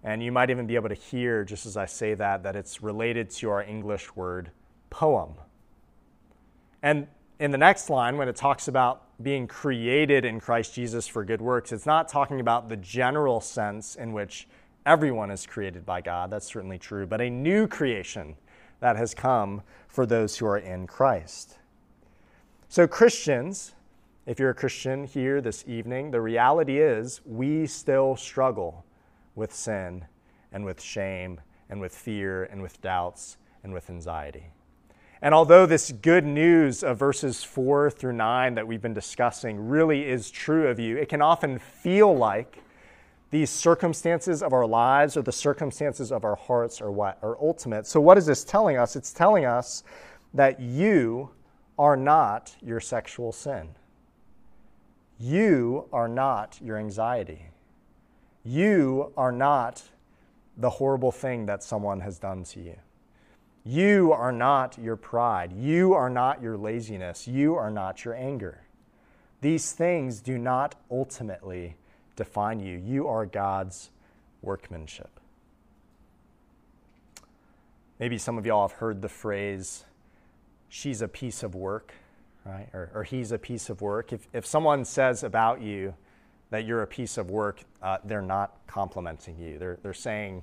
And 0.03 0.21
you 0.21 0.33
might 0.33 0.49
even 0.49 0.67
be 0.67 0.75
able 0.75 0.89
to 0.89 0.95
hear, 0.95 1.45
just 1.45 1.65
as 1.65 1.77
I 1.77 1.85
say 1.85 2.15
that, 2.15 2.43
that 2.43 2.57
it's 2.57 2.83
related 2.83 3.29
to 3.29 3.49
our 3.49 3.63
English 3.63 4.13
word 4.17 4.51
poem. 4.89 5.35
And 6.81 7.07
in 7.39 7.51
the 7.51 7.57
next 7.57 7.89
line, 7.89 8.17
when 8.17 8.27
it 8.27 8.35
talks 8.35 8.67
about 8.67 9.03
being 9.23 9.47
created 9.47 10.25
in 10.25 10.41
Christ 10.41 10.73
Jesus 10.73 11.07
for 11.07 11.23
good 11.23 11.39
works, 11.39 11.71
it's 11.71 11.85
not 11.85 12.09
talking 12.09 12.41
about 12.41 12.67
the 12.67 12.75
general 12.75 13.39
sense 13.39 13.95
in 13.95 14.11
which 14.11 14.49
everyone 14.85 15.31
is 15.31 15.45
created 15.45 15.85
by 15.85 16.01
God. 16.01 16.29
That's 16.29 16.47
certainly 16.47 16.77
true, 16.77 17.07
but 17.07 17.21
a 17.21 17.29
new 17.29 17.67
creation 17.67 18.35
that 18.81 18.97
has 18.97 19.13
come 19.13 19.61
for 19.87 20.05
those 20.05 20.37
who 20.37 20.45
are 20.45 20.57
in 20.57 20.87
Christ. 20.87 21.59
So, 22.73 22.87
Christians, 22.87 23.75
if 24.25 24.39
you're 24.39 24.49
a 24.49 24.55
Christian 24.55 25.03
here 25.03 25.41
this 25.41 25.63
evening, 25.67 26.09
the 26.09 26.19
reality 26.19 26.79
is 26.79 27.21
we 27.23 27.67
still 27.67 28.15
struggle 28.15 28.83
with 29.35 29.53
sin 29.53 30.05
and 30.51 30.65
with 30.65 30.81
shame 30.81 31.39
and 31.69 31.79
with 31.79 31.95
fear 31.95 32.45
and 32.45 32.63
with 32.63 32.81
doubts 32.81 33.37
and 33.63 33.75
with 33.75 33.91
anxiety. 33.91 34.47
And 35.21 35.35
although 35.35 35.67
this 35.67 35.91
good 35.91 36.25
news 36.25 36.83
of 36.83 36.97
verses 36.97 37.43
4 37.43 37.91
through 37.91 38.13
9 38.13 38.55
that 38.55 38.67
we've 38.67 38.81
been 38.81 38.95
discussing 38.95 39.67
really 39.67 40.09
is 40.09 40.31
true 40.31 40.67
of 40.67 40.79
you, 40.79 40.97
it 40.97 41.09
can 41.09 41.21
often 41.21 41.59
feel 41.59 42.17
like 42.17 42.57
these 43.29 43.51
circumstances 43.51 44.41
of 44.41 44.51
our 44.51 44.65
lives 44.65 45.15
or 45.15 45.21
the 45.21 45.31
circumstances 45.31 46.11
of 46.11 46.25
our 46.25 46.35
hearts 46.35 46.81
are 46.81 46.91
what 46.91 47.19
are 47.21 47.37
ultimate. 47.39 47.85
So 47.85 48.01
what 48.01 48.17
is 48.17 48.25
this 48.25 48.43
telling 48.43 48.77
us? 48.77 48.95
It's 48.95 49.13
telling 49.13 49.45
us 49.45 49.83
that 50.33 50.59
you 50.59 51.29
are 51.77 51.97
not 51.97 52.55
your 52.61 52.79
sexual 52.79 53.31
sin. 53.31 53.69
You 55.19 55.87
are 55.93 56.07
not 56.07 56.59
your 56.61 56.77
anxiety. 56.77 57.47
You 58.43 59.11
are 59.15 59.31
not 59.31 59.83
the 60.57 60.69
horrible 60.69 61.11
thing 61.11 61.45
that 61.45 61.63
someone 61.63 62.01
has 62.01 62.19
done 62.19 62.43
to 62.43 62.59
you. 62.59 62.75
You 63.65 64.11
are 64.11 64.31
not 64.31 64.77
your 64.77 64.97
pride. 64.97 65.53
You 65.53 65.93
are 65.93 66.09
not 66.09 66.41
your 66.41 66.57
laziness. 66.57 67.27
You 67.27 67.55
are 67.55 67.71
not 67.71 68.03
your 68.03 68.13
anger. 68.13 68.61
These 69.41 69.71
things 69.71 70.21
do 70.21 70.37
not 70.37 70.75
ultimately 70.91 71.75
define 72.15 72.59
you. 72.59 72.77
You 72.77 73.07
are 73.07 73.25
God's 73.25 73.89
workmanship. 74.41 75.19
Maybe 77.99 78.17
some 78.17 78.37
of 78.37 78.45
y'all 78.45 78.67
have 78.67 78.77
heard 78.77 79.01
the 79.01 79.09
phrase, 79.09 79.85
she's 80.73 81.03
a 81.03 81.07
piece 81.07 81.43
of 81.43 81.53
work, 81.53 81.93
right? 82.45 82.67
Or, 82.73 82.89
or 82.95 83.03
he's 83.03 83.31
a 83.31 83.37
piece 83.37 83.69
of 83.69 83.81
work. 83.81 84.11
If, 84.11 84.27
if 84.33 84.43
someone 84.43 84.83
says 84.85 85.23
about 85.23 85.61
you 85.61 85.93
that 86.49 86.65
you're 86.65 86.81
a 86.81 86.87
piece 86.87 87.19
of 87.19 87.29
work, 87.29 87.61
uh, 87.83 87.99
they're 88.03 88.23
not 88.23 88.57
complimenting 88.65 89.37
you. 89.37 89.59
They're, 89.59 89.77
they're 89.83 89.93
saying 89.93 90.41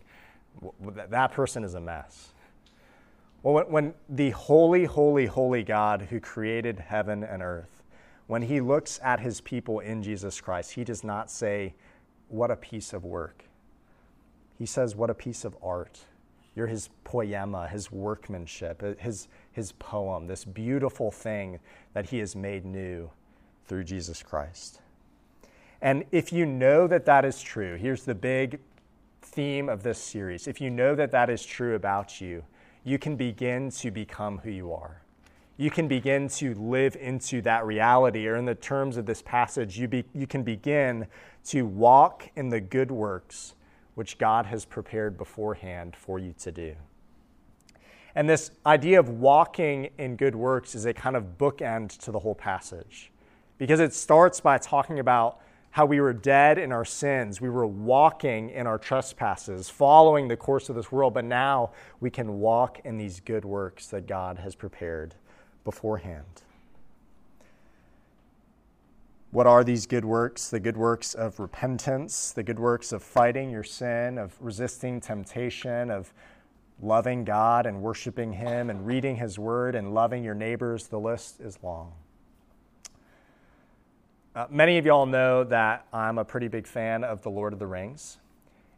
that 1.08 1.32
person 1.32 1.64
is 1.64 1.74
a 1.74 1.80
mess. 1.80 2.28
Well, 3.42 3.64
when, 3.64 3.92
the 4.08 4.30
holy, 4.30 4.84
holy, 4.84 5.26
holy 5.26 5.64
God 5.64 6.02
who 6.10 6.20
created 6.20 6.78
heaven 6.78 7.24
and 7.24 7.42
earth, 7.42 7.82
when 8.28 8.42
he 8.42 8.60
looks 8.60 9.00
at 9.02 9.18
his 9.18 9.40
people 9.40 9.80
in 9.80 10.00
Jesus 10.00 10.40
Christ, 10.40 10.72
he 10.72 10.84
does 10.84 11.02
not 11.02 11.28
say, 11.28 11.74
What 12.28 12.52
a 12.52 12.56
piece 12.56 12.92
of 12.92 13.04
work. 13.04 13.46
He 14.56 14.66
says, 14.66 14.94
What 14.94 15.10
a 15.10 15.14
piece 15.14 15.44
of 15.44 15.56
art. 15.60 15.98
You're 16.54 16.66
his 16.66 16.90
poema, 17.04 17.68
his 17.68 17.92
workmanship, 17.92 19.00
his, 19.00 19.28
his 19.52 19.72
poem, 19.72 20.26
this 20.26 20.44
beautiful 20.44 21.10
thing 21.10 21.58
that 21.92 22.10
he 22.10 22.18
has 22.18 22.36
made 22.36 22.64
new 22.64 23.10
through 23.66 23.84
Jesus 23.84 24.22
Christ. 24.22 24.80
And 25.82 26.04
if 26.12 26.32
you 26.32 26.44
know 26.46 26.86
that 26.86 27.06
that 27.06 27.24
is 27.24 27.40
true, 27.40 27.76
here's 27.76 28.04
the 28.04 28.14
big 28.14 28.60
theme 29.22 29.68
of 29.68 29.82
this 29.82 29.98
series. 29.98 30.46
If 30.46 30.60
you 30.60 30.70
know 30.70 30.94
that 30.94 31.10
that 31.12 31.30
is 31.30 31.44
true 31.44 31.74
about 31.74 32.20
you, 32.20 32.44
you 32.84 32.98
can 32.98 33.16
begin 33.16 33.70
to 33.70 33.90
become 33.90 34.38
who 34.38 34.50
you 34.50 34.72
are. 34.72 35.02
You 35.56 35.70
can 35.70 35.88
begin 35.88 36.28
to 36.28 36.54
live 36.54 36.96
into 36.96 37.42
that 37.42 37.66
reality, 37.66 38.26
or 38.26 38.36
in 38.36 38.46
the 38.46 38.54
terms 38.54 38.96
of 38.96 39.04
this 39.04 39.20
passage, 39.20 39.78
you, 39.78 39.88
be, 39.88 40.04
you 40.14 40.26
can 40.26 40.42
begin 40.42 41.06
to 41.46 41.62
walk 41.62 42.30
in 42.34 42.48
the 42.48 42.60
good 42.60 42.90
works 42.90 43.54
which 43.94 44.16
God 44.16 44.46
has 44.46 44.64
prepared 44.64 45.18
beforehand 45.18 45.94
for 45.94 46.18
you 46.18 46.34
to 46.38 46.50
do. 46.50 46.74
And 48.14 48.28
this 48.28 48.50
idea 48.66 48.98
of 48.98 49.08
walking 49.08 49.90
in 49.98 50.16
good 50.16 50.34
works 50.34 50.74
is 50.74 50.84
a 50.84 50.92
kind 50.92 51.16
of 51.16 51.38
bookend 51.38 51.96
to 51.98 52.10
the 52.10 52.18
whole 52.18 52.34
passage 52.34 53.12
because 53.58 53.80
it 53.80 53.92
starts 53.94 54.40
by 54.40 54.58
talking 54.58 54.98
about 54.98 55.40
how 55.72 55.86
we 55.86 56.00
were 56.00 56.12
dead 56.12 56.58
in 56.58 56.72
our 56.72 56.84
sins. 56.84 57.40
We 57.40 57.50
were 57.50 57.66
walking 57.66 58.50
in 58.50 58.66
our 58.66 58.78
trespasses, 58.78 59.70
following 59.70 60.26
the 60.26 60.36
course 60.36 60.68
of 60.68 60.74
this 60.74 60.90
world, 60.90 61.14
but 61.14 61.24
now 61.24 61.70
we 62.00 62.10
can 62.10 62.40
walk 62.40 62.80
in 62.84 62.96
these 62.96 63.20
good 63.20 63.44
works 63.44 63.86
that 63.88 64.06
God 64.06 64.38
has 64.38 64.56
prepared 64.56 65.14
beforehand. 65.64 66.42
What 69.30 69.46
are 69.46 69.62
these 69.62 69.86
good 69.86 70.04
works? 70.04 70.50
The 70.50 70.58
good 70.58 70.76
works 70.76 71.14
of 71.14 71.38
repentance, 71.38 72.32
the 72.32 72.42
good 72.42 72.58
works 72.58 72.90
of 72.90 73.00
fighting 73.00 73.48
your 73.48 73.62
sin, 73.62 74.18
of 74.18 74.34
resisting 74.40 75.00
temptation, 75.00 75.88
of 75.88 76.12
loving 76.82 77.24
God 77.24 77.66
and 77.66 77.82
worshiping 77.82 78.32
Him, 78.32 78.70
and 78.70 78.86
reading 78.86 79.16
His 79.16 79.38
Word 79.38 79.74
and 79.74 79.94
loving 79.94 80.24
your 80.24 80.34
neighbors. 80.34 80.88
The 80.88 81.00
list 81.00 81.40
is 81.40 81.58
long. 81.62 81.92
Uh, 84.34 84.46
many 84.48 84.78
of 84.78 84.86
y'all 84.86 85.06
know 85.06 85.42
that 85.44 85.86
I'm 85.92 86.18
a 86.18 86.24
pretty 86.24 86.48
big 86.48 86.66
fan 86.66 87.02
of 87.02 87.22
The 87.22 87.30
Lord 87.30 87.52
of 87.52 87.58
the 87.58 87.66
Rings. 87.66 88.18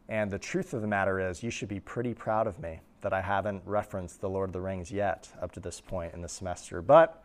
And 0.09 0.29
the 0.29 0.39
truth 0.39 0.73
of 0.73 0.81
the 0.81 0.87
matter 0.87 1.19
is, 1.29 1.43
you 1.43 1.49
should 1.49 1.69
be 1.69 1.79
pretty 1.79 2.13
proud 2.13 2.47
of 2.47 2.59
me 2.59 2.81
that 3.01 3.13
I 3.13 3.21
haven't 3.21 3.61
referenced 3.65 4.19
The 4.19 4.29
Lord 4.29 4.49
of 4.49 4.53
the 4.53 4.61
Rings 4.61 4.91
yet 4.91 5.29
up 5.41 5.51
to 5.53 5.59
this 5.59 5.79
point 5.79 6.13
in 6.13 6.21
the 6.21 6.27
semester. 6.27 6.81
But 6.81 7.23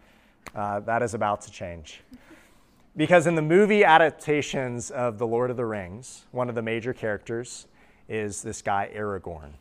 uh, 0.55 0.81
that 0.81 1.03
is 1.03 1.15
about 1.15 1.41
to 1.43 1.51
change. 1.51 2.03
Because 2.97 3.27
in 3.27 3.35
the 3.35 3.43
movie 3.43 3.85
adaptations 3.85 4.91
of 4.91 5.19
The 5.19 5.27
Lord 5.27 5.51
of 5.51 5.57
the 5.57 5.65
Rings, 5.65 6.27
one 6.31 6.49
of 6.49 6.55
the 6.55 6.63
major 6.63 6.93
characters 6.93 7.67
is 8.09 8.43
this 8.43 8.61
guy, 8.61 8.91
Aragorn. 8.95 9.53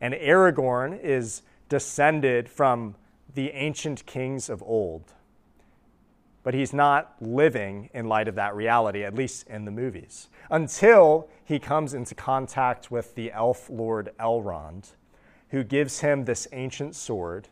And 0.00 0.14
Aragorn 0.14 0.98
is 1.02 1.42
descended 1.68 2.48
from 2.48 2.94
the 3.34 3.50
ancient 3.50 4.06
kings 4.06 4.48
of 4.48 4.62
old. 4.62 5.12
But 6.42 6.54
he's 6.54 6.72
not 6.72 7.16
living 7.20 7.90
in 7.92 8.06
light 8.06 8.28
of 8.28 8.36
that 8.36 8.54
reality, 8.54 9.02
at 9.04 9.14
least 9.14 9.48
in 9.48 9.64
the 9.64 9.70
movies, 9.70 10.28
until 10.50 11.28
he 11.44 11.58
comes 11.58 11.92
into 11.92 12.14
contact 12.14 12.90
with 12.90 13.14
the 13.14 13.32
elf 13.32 13.68
lord 13.68 14.12
Elrond, 14.20 14.92
who 15.50 15.64
gives 15.64 16.00
him 16.00 16.24
this 16.24 16.46
ancient 16.52 16.94
sword 16.94 17.48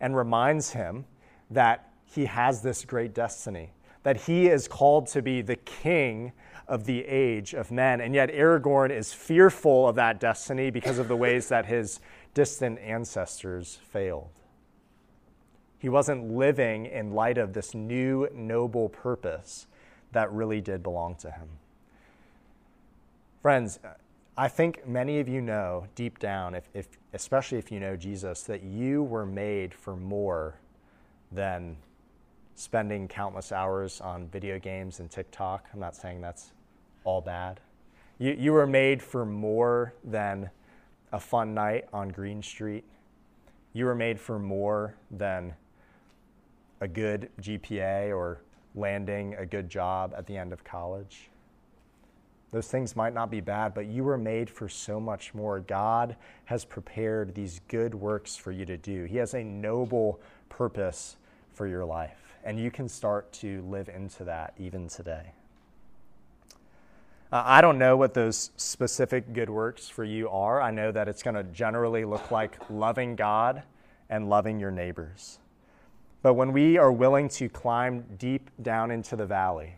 and 0.00 0.16
reminds 0.16 0.70
him 0.70 1.04
that 1.50 1.92
he 2.04 2.24
has 2.26 2.62
this 2.62 2.84
great 2.84 3.14
destiny 3.14 3.70
that 4.02 4.22
he 4.22 4.48
is 4.48 4.68
called 4.68 5.06
to 5.08 5.22
be 5.22 5.42
the 5.42 5.56
king 5.56 6.32
of 6.68 6.84
the 6.84 7.04
age 7.04 7.54
of 7.54 7.70
men. 7.70 8.00
And 8.00 8.14
yet, 8.14 8.30
Aragorn 8.30 8.90
is 8.90 9.12
fearful 9.12 9.88
of 9.88 9.96
that 9.96 10.20
destiny 10.20 10.70
because 10.70 10.98
of 10.98 11.08
the 11.08 11.16
ways 11.16 11.48
that 11.48 11.66
his 11.66 12.00
distant 12.34 12.78
ancestors 12.78 13.78
failed. 13.90 14.30
He 15.78 15.88
wasn't 15.88 16.30
living 16.30 16.86
in 16.86 17.12
light 17.12 17.38
of 17.38 17.52
this 17.52 17.74
new 17.74 18.28
noble 18.32 18.88
purpose 18.88 19.66
that 20.12 20.30
really 20.32 20.60
did 20.60 20.82
belong 20.82 21.16
to 21.16 21.30
him. 21.30 21.48
Friends, 23.42 23.80
I 24.36 24.48
think 24.48 24.86
many 24.86 25.18
of 25.18 25.28
you 25.28 25.40
know 25.42 25.86
deep 25.94 26.18
down, 26.18 26.54
if, 26.54 26.68
if, 26.72 26.86
especially 27.12 27.58
if 27.58 27.72
you 27.72 27.80
know 27.80 27.96
Jesus, 27.96 28.44
that 28.44 28.62
you 28.62 29.02
were 29.02 29.26
made 29.26 29.74
for 29.74 29.96
more 29.96 30.54
than 31.32 31.76
spending 32.54 33.08
countless 33.08 33.52
hours 33.52 34.00
on 34.00 34.28
video 34.28 34.58
games 34.58 35.00
and 35.00 35.10
TikTok. 35.10 35.66
I'm 35.72 35.80
not 35.80 35.96
saying 35.96 36.20
that's 36.20 36.52
all 37.04 37.20
bad. 37.20 37.60
You, 38.18 38.36
you 38.38 38.52
were 38.52 38.66
made 38.66 39.02
for 39.02 39.24
more 39.24 39.94
than 40.04 40.50
a 41.12 41.20
fun 41.20 41.54
night 41.54 41.86
on 41.92 42.08
Green 42.08 42.42
Street. 42.42 42.84
You 43.72 43.86
were 43.86 43.94
made 43.94 44.20
for 44.20 44.38
more 44.38 44.94
than 45.10 45.54
a 46.80 46.88
good 46.88 47.30
GPA 47.40 48.14
or 48.14 48.40
landing 48.74 49.34
a 49.34 49.46
good 49.46 49.68
job 49.68 50.14
at 50.16 50.26
the 50.26 50.36
end 50.36 50.52
of 50.52 50.64
college. 50.64 51.30
Those 52.50 52.68
things 52.68 52.94
might 52.94 53.14
not 53.14 53.30
be 53.30 53.40
bad, 53.40 53.72
but 53.72 53.86
you 53.86 54.04
were 54.04 54.18
made 54.18 54.50
for 54.50 54.68
so 54.68 55.00
much 55.00 55.32
more. 55.32 55.60
God 55.60 56.16
has 56.44 56.66
prepared 56.66 57.34
these 57.34 57.60
good 57.68 57.94
works 57.94 58.36
for 58.36 58.52
you 58.52 58.66
to 58.66 58.76
do. 58.76 59.04
He 59.04 59.16
has 59.16 59.32
a 59.32 59.42
noble 59.42 60.20
purpose 60.50 61.16
for 61.54 61.66
your 61.66 61.84
life 61.84 62.31
and 62.44 62.58
you 62.58 62.70
can 62.70 62.88
start 62.88 63.32
to 63.32 63.62
live 63.62 63.88
into 63.88 64.24
that 64.24 64.54
even 64.58 64.88
today. 64.88 65.32
Uh, 67.32 67.42
I 67.46 67.60
don't 67.62 67.78
know 67.78 67.96
what 67.96 68.12
those 68.12 68.50
specific 68.56 69.32
good 69.32 69.48
works 69.48 69.88
for 69.88 70.04
you 70.04 70.28
are. 70.28 70.60
I 70.60 70.70
know 70.70 70.92
that 70.92 71.08
it's 71.08 71.22
going 71.22 71.36
to 71.36 71.44
generally 71.44 72.04
look 72.04 72.30
like 72.30 72.58
loving 72.68 73.16
God 73.16 73.62
and 74.10 74.28
loving 74.28 74.60
your 74.60 74.70
neighbors. 74.70 75.38
But 76.20 76.34
when 76.34 76.52
we 76.52 76.76
are 76.76 76.92
willing 76.92 77.28
to 77.30 77.48
climb 77.48 78.04
deep 78.18 78.50
down 78.60 78.90
into 78.90 79.16
the 79.16 79.24
valley, 79.24 79.76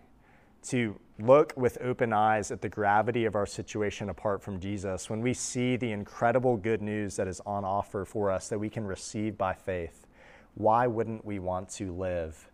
to 0.64 0.98
look 1.20 1.53
with 1.57 1.79
open 1.81 2.12
eyes 2.12 2.50
at 2.50 2.61
the 2.61 2.68
gravity 2.68 3.24
of 3.24 3.37
our 3.37 3.46
situation 3.46 4.09
apart 4.09 4.42
from 4.42 4.59
Jesus, 4.59 5.09
when 5.09 5.20
we 5.20 5.33
see 5.33 5.77
the 5.77 5.92
incredible 5.92 6.57
good 6.57 6.83
news 6.83 7.14
that 7.16 7.29
is 7.29 7.40
on 7.46 7.64
offer 7.64 8.05
for 8.05 8.31
us 8.31 8.48
that 8.48 8.59
we 8.59 8.68
can 8.68 8.85
receive 8.85 9.38
by 9.38 9.55
faith, 9.55 10.07
why 10.55 10.87
wouldn't 10.87 11.24
we 11.24 11.38
want 11.38 11.68
to 11.68 11.92
live 11.92 12.50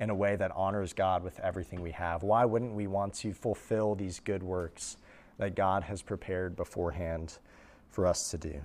in 0.00 0.10
a 0.10 0.14
way 0.14 0.36
that 0.36 0.52
honors 0.54 0.92
God 0.92 1.22
with 1.22 1.38
everything 1.40 1.80
we 1.80 1.92
have? 1.92 2.22
Why 2.22 2.44
wouldn't 2.44 2.74
we 2.74 2.86
want 2.86 3.14
to 3.14 3.32
fulfill 3.32 3.94
these 3.94 4.20
good 4.20 4.42
works 4.42 4.96
that 5.38 5.54
God 5.54 5.84
has 5.84 6.02
prepared 6.02 6.56
beforehand 6.56 7.38
for 7.88 8.06
us 8.06 8.30
to 8.30 8.38
do? 8.38 8.60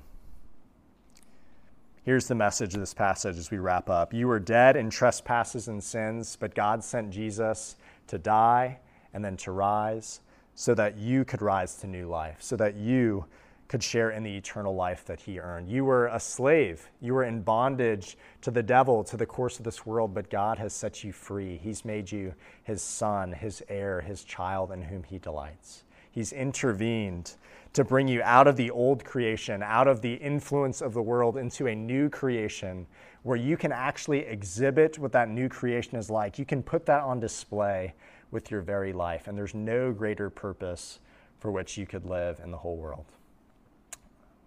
Here's 2.04 2.28
the 2.28 2.36
message 2.36 2.74
of 2.74 2.82
this 2.82 2.94
passage 2.94 3.38
as 3.38 3.50
we 3.50 3.60
wrap 3.60 3.90
up. 3.90 4.14
You 4.14 4.28
were 4.28 4.40
dead 4.40 4.76
in 4.76 4.90
trespasses 4.90 5.70
and 5.70 5.82
sins, 5.82 6.36
but 6.38 6.54
God 6.54 6.84
sent 6.84 7.12
Jesus 7.12 7.78
to 8.08 8.18
die 8.18 8.80
and 9.14 9.24
then 9.24 9.38
to 9.38 9.52
rise 9.52 10.20
so 10.54 10.76
that 10.76 10.98
you 10.98 11.24
could 11.24 11.42
rise 11.42 11.76
to 11.78 11.88
new 11.88 12.08
life, 12.08 12.38
so 12.40 12.58
that 12.58 12.76
you 12.76 13.26
could 13.74 13.82
share 13.82 14.12
in 14.12 14.22
the 14.22 14.38
eternal 14.38 14.76
life 14.76 15.04
that 15.04 15.20
he 15.20 15.40
earned. 15.40 15.68
You 15.68 15.84
were 15.84 16.06
a 16.06 16.20
slave. 16.20 16.92
You 17.02 17.16
were 17.16 17.24
in 17.24 17.42
bondage 17.42 18.20
to 18.42 18.52
the 18.52 18.62
devil, 18.62 19.04
to 19.06 19.18
the 19.18 19.26
course 19.26 19.58
of 19.58 19.66
this 19.66 19.84
world, 19.84 20.14
but 20.14 20.30
God 20.30 20.60
has 20.60 20.74
set 20.74 21.04
you 21.04 21.12
free. 21.12 21.58
He's 21.58 21.84
made 21.84 22.12
you 22.12 22.36
his 22.62 22.84
son, 22.84 23.32
his 23.32 23.64
heir, 23.70 24.00
his 24.00 24.24
child 24.24 24.72
in 24.72 24.84
whom 24.84 25.02
he 25.02 25.18
delights. 25.18 25.86
He's 26.12 26.32
intervened 26.34 27.34
to 27.74 27.84
bring 27.84 28.08
you 28.08 28.22
out 28.22 28.46
of 28.46 28.58
the 28.58 28.70
old 28.70 29.04
creation, 29.04 29.64
out 29.64 29.88
of 29.88 30.02
the 30.02 30.14
influence 30.14 30.80
of 30.80 30.94
the 30.94 31.02
world, 31.02 31.36
into 31.36 31.66
a 31.66 31.74
new 31.74 32.10
creation 32.10 32.86
where 33.24 33.38
you 33.38 33.58
can 33.58 33.72
actually 33.72 34.20
exhibit 34.20 35.00
what 35.00 35.14
that 35.14 35.30
new 35.30 35.50
creation 35.50 35.98
is 35.98 36.12
like. 36.12 36.38
You 36.38 36.46
can 36.46 36.62
put 36.62 36.86
that 36.86 37.02
on 37.02 37.20
display 37.20 37.96
with 38.30 38.52
your 38.52 38.62
very 38.62 38.94
life, 38.94 39.28
and 39.28 39.36
there's 39.36 39.56
no 39.56 39.92
greater 39.92 40.30
purpose 40.30 41.00
for 41.40 41.50
which 41.50 41.76
you 41.76 41.88
could 41.88 42.06
live 42.06 42.40
in 42.44 42.52
the 42.52 42.58
whole 42.58 42.78
world 42.78 43.06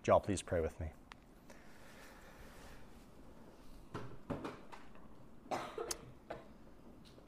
y'all 0.07 0.21
please 0.21 0.43
pray 0.43 0.61
with 0.61 0.79
me? 0.81 0.87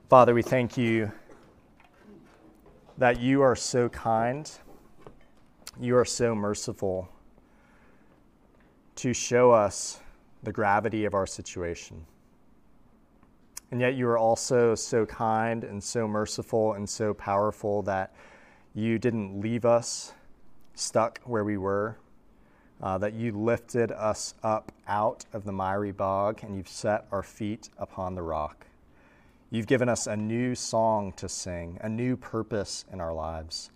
Father, 0.09 0.33
we 0.33 0.43
thank 0.43 0.79
you 0.79 1.13
that 2.97 3.21
you 3.21 3.43
are 3.43 3.55
so 3.55 3.89
kind, 3.89 4.51
you 5.79 5.97
are 5.97 6.05
so 6.05 6.35
merciful 6.35 7.09
to 8.97 9.13
show 9.13 9.51
us 9.51 10.01
the 10.43 10.53
gravity 10.53 11.05
of 11.05 11.15
our 11.15 11.27
situation. 11.27 12.07
And 13.71 13.81
yet, 13.81 13.97
you 13.97 14.09
are 14.09 14.17
also 14.17 14.75
so 14.75 15.05
kind 15.05 15.63
and 15.63 15.83
so 15.83 16.09
merciful 16.09 16.73
and 16.73 16.89
so 16.89 17.13
powerful 17.13 17.83
that 17.83 18.15
you 18.75 18.99
didn't 18.99 19.41
leave 19.41 19.67
us 19.67 20.15
stuck 20.75 21.21
where 21.25 21.45
we 21.45 21.59
were, 21.59 21.99
uh, 22.83 22.99
that 22.99 23.15
you 23.15 23.33
lifted 23.33 23.91
us 23.93 24.35
up 24.43 24.73
out 24.87 25.25
of 25.33 25.45
the 25.45 25.53
miry 25.53 25.93
bog 25.93 26.41
and 26.43 26.57
you've 26.57 26.69
set 26.69 27.07
our 27.11 27.23
feet 27.23 27.71
upon 27.79 28.15
the 28.15 28.23
rock. 28.23 28.67
You've 29.51 29.67
given 29.67 29.89
us 29.89 30.07
a 30.07 30.17
new 30.17 30.55
song 30.55 31.13
to 31.17 31.29
sing, 31.29 31.79
a 31.81 31.89
new 31.89 32.17
purpose 32.17 32.85
in 32.93 33.01
our 33.01 33.15
lives. 33.15 33.71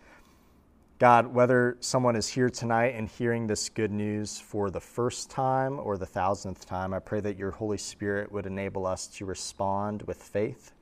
God, 0.98 1.26
whether 1.26 1.76
someone 1.80 2.14
is 2.14 2.28
here 2.28 2.48
tonight 2.48 2.94
and 2.94 3.08
hearing 3.08 3.46
this 3.46 3.68
good 3.68 3.90
news 3.90 4.38
for 4.38 4.70
the 4.70 4.80
first 4.80 5.30
time 5.30 5.80
or 5.80 5.96
the 5.98 6.06
thousandth 6.06 6.64
time, 6.64 6.94
I 6.94 7.00
pray 7.00 7.20
that 7.20 7.38
your 7.38 7.50
Holy 7.50 7.78
Spirit 7.78 8.30
would 8.30 8.46
enable 8.46 8.86
us 8.86 9.08
to 9.08 9.24
respond 9.24 10.02
with 10.02 10.22
faith. 10.22 10.72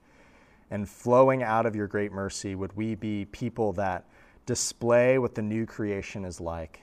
And 0.70 0.86
flowing 0.86 1.42
out 1.42 1.64
of 1.64 1.74
your 1.74 1.86
great 1.86 2.12
mercy, 2.12 2.54
would 2.54 2.76
we 2.76 2.96
be 2.96 3.24
people 3.26 3.72
that 3.74 4.04
display 4.44 5.18
what 5.18 5.34
the 5.34 5.42
new 5.42 5.64
creation 5.64 6.24
is 6.24 6.38
like 6.40 6.80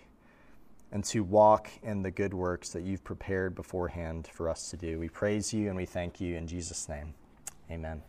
and 0.92 1.04
to 1.06 1.22
walk 1.24 1.70
in 1.84 2.02
the 2.02 2.12
good 2.12 2.34
works 2.34 2.70
that 2.70 2.84
you've 2.84 3.04
prepared 3.04 3.56
beforehand 3.56 4.30
for 4.32 4.50
us 4.50 4.70
to 4.70 4.78
do. 4.78 5.00
We 5.00 5.10
praise 5.10 5.54
you 5.54 5.68
and 5.68 5.76
we 5.76 5.86
thank 5.86 6.22
you 6.22 6.36
in 6.36 6.48
Jesus' 6.48 6.88
name. 6.88 7.14
Amen. 7.70 8.02